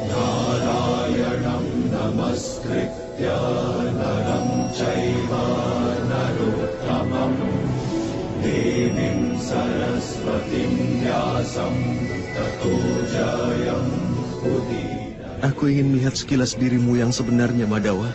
Narayanam 0.07 1.67
namaskritya 1.91 3.35
naram 3.99 4.47
jayam 13.11 14.08
Aku 15.39 15.71
ingin 15.71 15.95
melihat 15.95 16.15
sekilas 16.19 16.55
dirimu 16.59 16.99
yang 16.99 17.15
sebenarnya, 17.15 17.67
Madawa. 17.67 18.11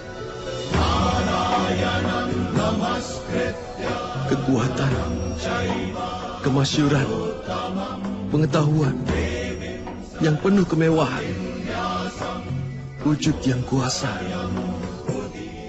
Kekuatan, 4.27 4.93
kemasyuran, 6.43 7.09
pengetahuan, 8.31 8.95
yang 10.23 10.35
penuh 10.39 10.67
kemewahan, 10.67 11.27
wujud 13.03 13.35
yang 13.43 13.59
kuasa. 13.67 14.11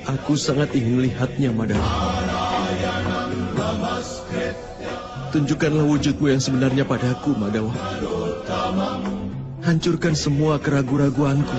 Aku 0.05 0.39
sangat 0.39 0.71
ingin 0.75 1.03
melihatnya, 1.03 1.51
Madawa. 1.51 1.91
Tunjukkanlah 5.35 5.83
wujudmu 5.83 6.31
yang 6.31 6.39
sebenarnya 6.39 6.87
padaku, 6.87 7.35
Madawa. 7.35 7.75
Hancurkan 9.65 10.13
semua 10.13 10.61
keraguan-raguanku. 10.61 11.57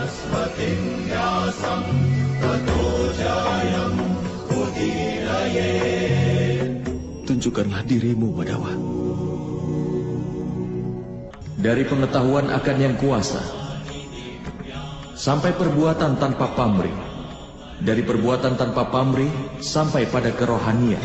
Tunjukkanlah 7.26 7.82
dirimu, 7.90 8.30
Madawa. 8.30 8.78
Dari 11.58 11.82
pengetahuan 11.90 12.54
akan 12.54 12.78
yang 12.78 12.94
kuasa, 13.02 13.42
sampai 15.18 15.58
perbuatan 15.58 16.22
tanpa 16.22 16.54
pamrih, 16.54 16.94
dari 17.82 18.06
perbuatan 18.06 18.54
tanpa 18.54 18.86
pamrih 18.86 19.34
sampai 19.58 20.06
pada 20.06 20.30
kerohanian. 20.30 21.02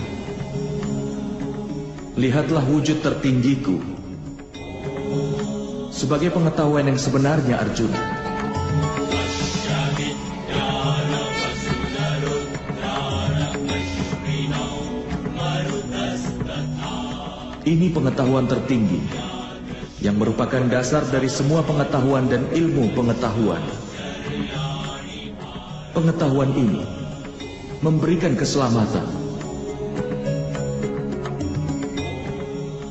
Lihatlah 2.20 2.60
wujud 2.68 3.00
tertinggiku 3.00 3.99
sebagai 6.00 6.32
pengetahuan 6.32 6.88
yang 6.88 6.96
sebenarnya 6.96 7.60
Arjuna. 7.60 8.00
Ini 17.60 17.92
pengetahuan 17.92 18.48
tertinggi 18.48 19.04
yang 20.00 20.16
merupakan 20.16 20.64
dasar 20.72 21.04
dari 21.12 21.28
semua 21.28 21.60
pengetahuan 21.60 22.24
dan 22.32 22.48
ilmu 22.48 22.96
pengetahuan. 22.96 23.60
Pengetahuan 25.92 26.50
ini 26.56 26.80
memberikan 27.84 28.32
keselamatan. 28.40 29.04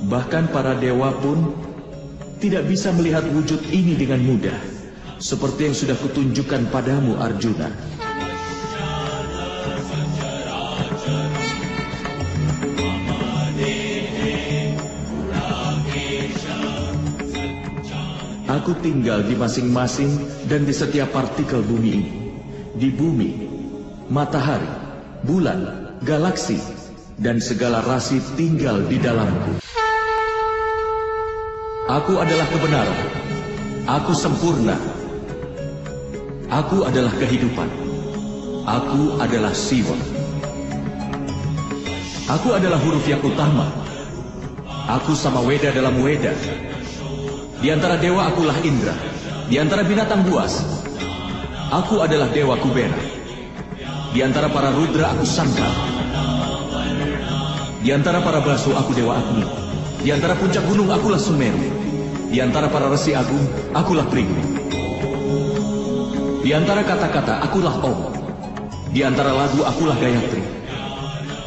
Bahkan 0.06 0.54
para 0.54 0.78
dewa 0.78 1.10
pun 1.18 1.69
tidak 2.40 2.72
bisa 2.72 2.96
melihat 2.96 3.28
wujud 3.36 3.60
ini 3.68 4.00
dengan 4.00 4.24
mudah, 4.24 4.56
seperti 5.20 5.68
yang 5.68 5.76
sudah 5.76 5.96
kutunjukkan 6.00 6.72
padamu 6.72 7.20
Arjuna. 7.20 7.68
Aku 18.50 18.74
tinggal 18.82 19.28
di 19.28 19.38
masing-masing 19.38 20.10
dan 20.50 20.66
di 20.66 20.74
setiap 20.74 21.14
partikel 21.14 21.62
bumi 21.62 21.90
ini. 21.92 22.12
Di 22.80 22.90
bumi, 22.90 23.30
matahari, 24.10 24.68
bulan, 25.28 25.92
galaksi, 26.02 26.58
dan 27.20 27.44
segala 27.44 27.84
rasi 27.84 28.24
tinggal 28.40 28.82
di 28.88 28.98
dalamku. 28.98 29.69
Aku 31.90 32.22
adalah 32.22 32.46
kebenaran. 32.54 33.00
Aku 33.90 34.14
sempurna. 34.14 34.78
Aku 36.46 36.86
adalah 36.86 37.10
kehidupan. 37.18 37.66
Aku 38.62 39.18
adalah 39.18 39.50
Siwa. 39.58 39.98
Aku 42.30 42.54
adalah 42.54 42.78
huruf 42.78 43.02
yang 43.10 43.18
utama. 43.26 43.74
Aku 44.86 45.18
sama 45.18 45.42
Weda 45.42 45.74
dalam 45.74 45.98
Weda. 46.06 46.30
Di 47.58 47.74
antara 47.74 47.98
dewa 47.98 48.30
akulah 48.30 48.62
Indra. 48.62 48.94
Di 49.50 49.58
antara 49.58 49.82
binatang 49.82 50.30
buas, 50.30 50.62
aku 51.74 52.06
adalah 52.06 52.30
dewa 52.30 52.54
Kubera. 52.62 53.02
Di 54.14 54.22
antara 54.22 54.46
para 54.54 54.70
rudra 54.70 55.10
aku 55.18 55.26
Sangka. 55.26 55.66
Di 57.82 57.90
antara 57.90 58.22
para 58.22 58.46
basu 58.46 58.78
aku 58.78 58.94
dewa 58.94 59.18
Agni. 59.18 59.42
Di 60.00 60.14
antara 60.14 60.38
puncak 60.38 60.64
gunung 60.70 60.94
akulah 60.94 61.18
Sumeru. 61.20 61.79
Di 62.30 62.38
antara 62.38 62.70
para 62.70 62.94
resi 62.94 63.18
agung 63.18 63.42
akulah 63.74 64.06
Pringgu. 64.06 64.38
Di 66.46 66.54
antara 66.54 66.86
kata-kata 66.86 67.42
akulah 67.42 67.74
Om. 67.82 68.00
Di 68.94 69.02
antara 69.02 69.34
lagu 69.34 69.66
akulah 69.66 69.98
Gayatri. 69.98 70.46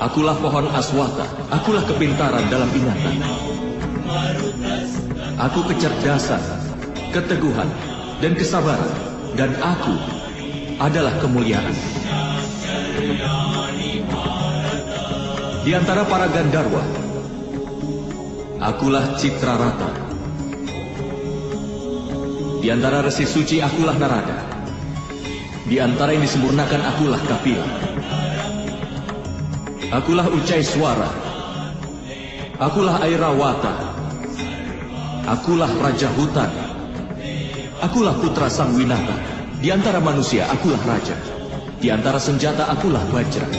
Akulah 0.02 0.34
pohon 0.42 0.66
aswata, 0.74 1.22
akulah 1.54 1.86
kepintaran 1.86 2.50
dalam 2.50 2.66
ingatan. 2.74 3.22
Aku 5.38 5.62
kecerdasan, 5.70 6.42
keteguhan, 7.14 7.70
dan 8.18 8.34
kesabaran. 8.34 8.90
Dan 9.38 9.54
aku 9.62 9.94
adalah 10.82 11.14
kemuliaan. 11.22 11.72
Di 15.62 15.70
antara 15.72 16.02
para 16.02 16.26
Gandarwa, 16.28 16.82
akulah 18.58 19.14
Citra 19.14 19.54
Rata. 19.54 20.11
Di 22.62 22.70
antara 22.70 23.02
resi 23.02 23.26
suci 23.26 23.58
akulah 23.58 23.98
Narada. 23.98 24.38
Di 25.66 25.82
antara 25.82 26.14
yang 26.14 26.22
disempurnakan 26.22 26.78
akulah 26.94 27.18
Kapila. 27.26 27.66
Akulah 29.90 30.30
Ucai 30.30 30.62
Suara. 30.62 31.10
Akulah 32.62 33.02
Airawata. 33.02 33.98
Akulah 35.26 35.74
Raja 35.74 36.06
Hutan. 36.14 36.54
Akulah 37.82 38.14
putra 38.22 38.46
Sang 38.46 38.78
Winata. 38.78 39.18
Di 39.58 39.74
antara 39.74 39.98
manusia 39.98 40.46
akulah 40.46 40.78
raja. 40.86 41.18
Di 41.82 41.90
antara 41.90 42.22
senjata 42.22 42.70
akulah 42.70 43.02
Bajra. 43.10 43.50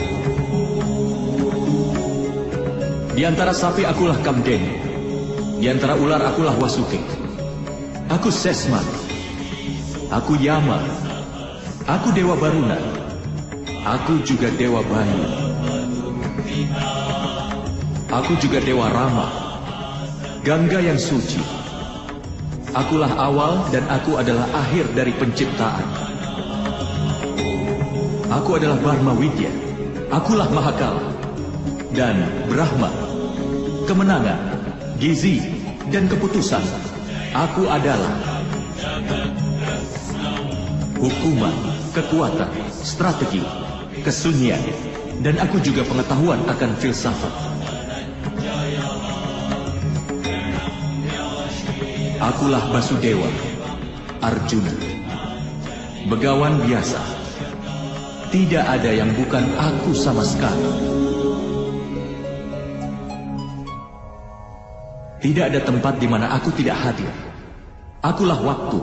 Di 3.12 3.20
antara 3.20 3.52
sapi 3.52 3.84
akulah 3.84 4.16
Kamdeni. 4.24 4.80
Di 5.60 5.68
antara 5.68 5.92
ular 5.92 6.24
akulah 6.24 6.56
Wasuke. 6.56 7.13
Aku 8.14 8.30
Sesman. 8.30 8.86
Aku 10.06 10.38
Yama. 10.38 10.78
Aku 11.82 12.14
Dewa 12.14 12.38
Baruna. 12.38 12.78
Aku 13.82 14.22
juga 14.22 14.54
Dewa 14.54 14.86
Bayu. 14.86 15.26
Aku 18.14 18.38
juga 18.38 18.62
Dewa 18.62 18.86
Rama. 18.94 19.26
Gangga 20.46 20.78
yang 20.78 20.94
suci. 20.94 21.42
Akulah 22.70 23.10
awal 23.18 23.66
dan 23.74 23.82
aku 23.90 24.14
adalah 24.14 24.46
akhir 24.62 24.94
dari 24.94 25.10
penciptaan. 25.18 25.86
Aku 28.30 28.62
adalah 28.62 28.78
Barma 28.78 29.10
Widya. 29.18 29.50
Akulah 30.14 30.46
Mahakala. 30.54 31.02
Dan 31.90 32.46
Brahma. 32.46 32.94
Kemenangan, 33.90 34.38
gizi, 35.02 35.42
dan 35.90 36.06
keputusan. 36.06 36.83
Aku 37.34 37.66
adalah 37.66 38.14
hukuman, 41.02 41.50
kekuatan, 41.90 42.46
strategi, 42.70 43.42
kesunyian, 44.06 44.62
dan 45.18 45.42
aku 45.42 45.58
juga 45.58 45.82
pengetahuan 45.82 46.38
akan 46.46 46.70
filsafat. 46.78 47.34
Akulah 52.22 52.62
Basudewa, 52.70 53.26
Arjuna. 54.22 54.70
Begawan 56.06 56.62
biasa. 56.62 57.02
Tidak 58.30 58.62
ada 58.62 58.94
yang 58.94 59.10
bukan 59.10 59.42
aku 59.58 59.90
sama 59.90 60.22
sekali. 60.22 60.94
Tidak 65.24 65.40
ada 65.48 65.56
tempat 65.64 65.96
di 65.96 66.04
mana 66.04 66.28
aku 66.36 66.52
tidak 66.52 66.76
hadir. 66.84 67.23
Akulah 68.04 68.36
waktu. 68.36 68.80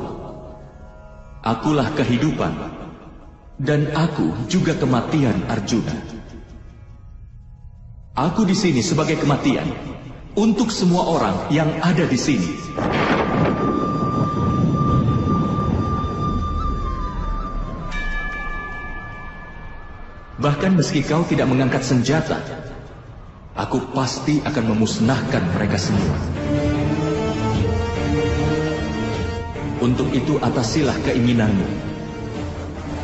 Akulah 1.45 1.93
kehidupan. 1.93 2.57
Dan 3.61 3.93
aku 3.93 4.33
juga 4.49 4.73
kematian 4.73 5.45
Arjuna. 5.45 5.93
Aku 8.17 8.49
di 8.49 8.57
sini 8.57 8.81
sebagai 8.81 9.21
kematian 9.21 9.69
untuk 10.33 10.73
semua 10.73 11.05
orang 11.05 11.37
yang 11.53 11.69
ada 11.85 12.09
di 12.09 12.17
sini. 12.17 12.49
Bahkan 20.41 20.81
meski 20.81 21.05
kau 21.05 21.21
tidak 21.29 21.45
mengangkat 21.45 21.85
senjata, 21.85 22.41
aku 23.53 23.93
pasti 23.93 24.41
akan 24.41 24.73
memusnahkan 24.73 25.45
mereka 25.53 25.77
semua. 25.77 26.17
Untuk 29.81 30.13
itu 30.13 30.37
atasilah 30.37 30.93
keinginanmu 31.01 31.65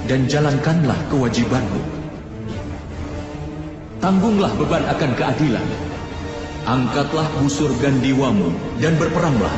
dan 0.05 0.29
jalankanlah 0.29 0.95
kewajibanmu. 1.09 1.81
Tanggunglah 3.97 4.53
beban 4.61 4.85
akan 4.85 5.11
keadilan. 5.17 5.67
Angkatlah 6.69 7.25
busur 7.41 7.73
gandiwamu 7.81 8.53
dan 8.77 8.93
berperanglah. 9.01 9.51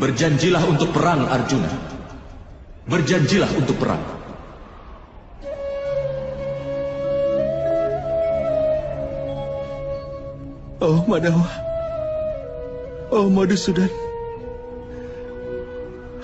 Berjanjilah 0.00 0.64
untuk 0.66 0.88
perang 0.90 1.28
Arjuna. 1.28 1.68
Berjanjilah 2.88 3.50
untuk 3.60 3.76
perang. 3.76 4.02
Oh, 10.82 10.98
Madawa. 11.06 11.61
Oh, 13.12 13.28
Madhusudan. 13.28 13.92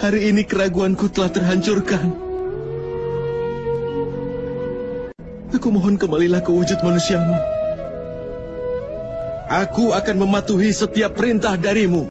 Hari 0.00 0.32
ini 0.32 0.40
keraguanku 0.40 1.12
telah 1.12 1.28
terhancurkan. 1.28 2.16
Aku 5.52 5.68
mohon 5.68 6.00
kembalilah 6.00 6.40
ke 6.40 6.48
wujud 6.48 6.80
manusiamu. 6.80 7.36
Aku 9.52 9.92
akan 9.92 10.16
mematuhi 10.16 10.72
setiap 10.72 11.12
perintah 11.12 11.60
darimu. 11.60 12.08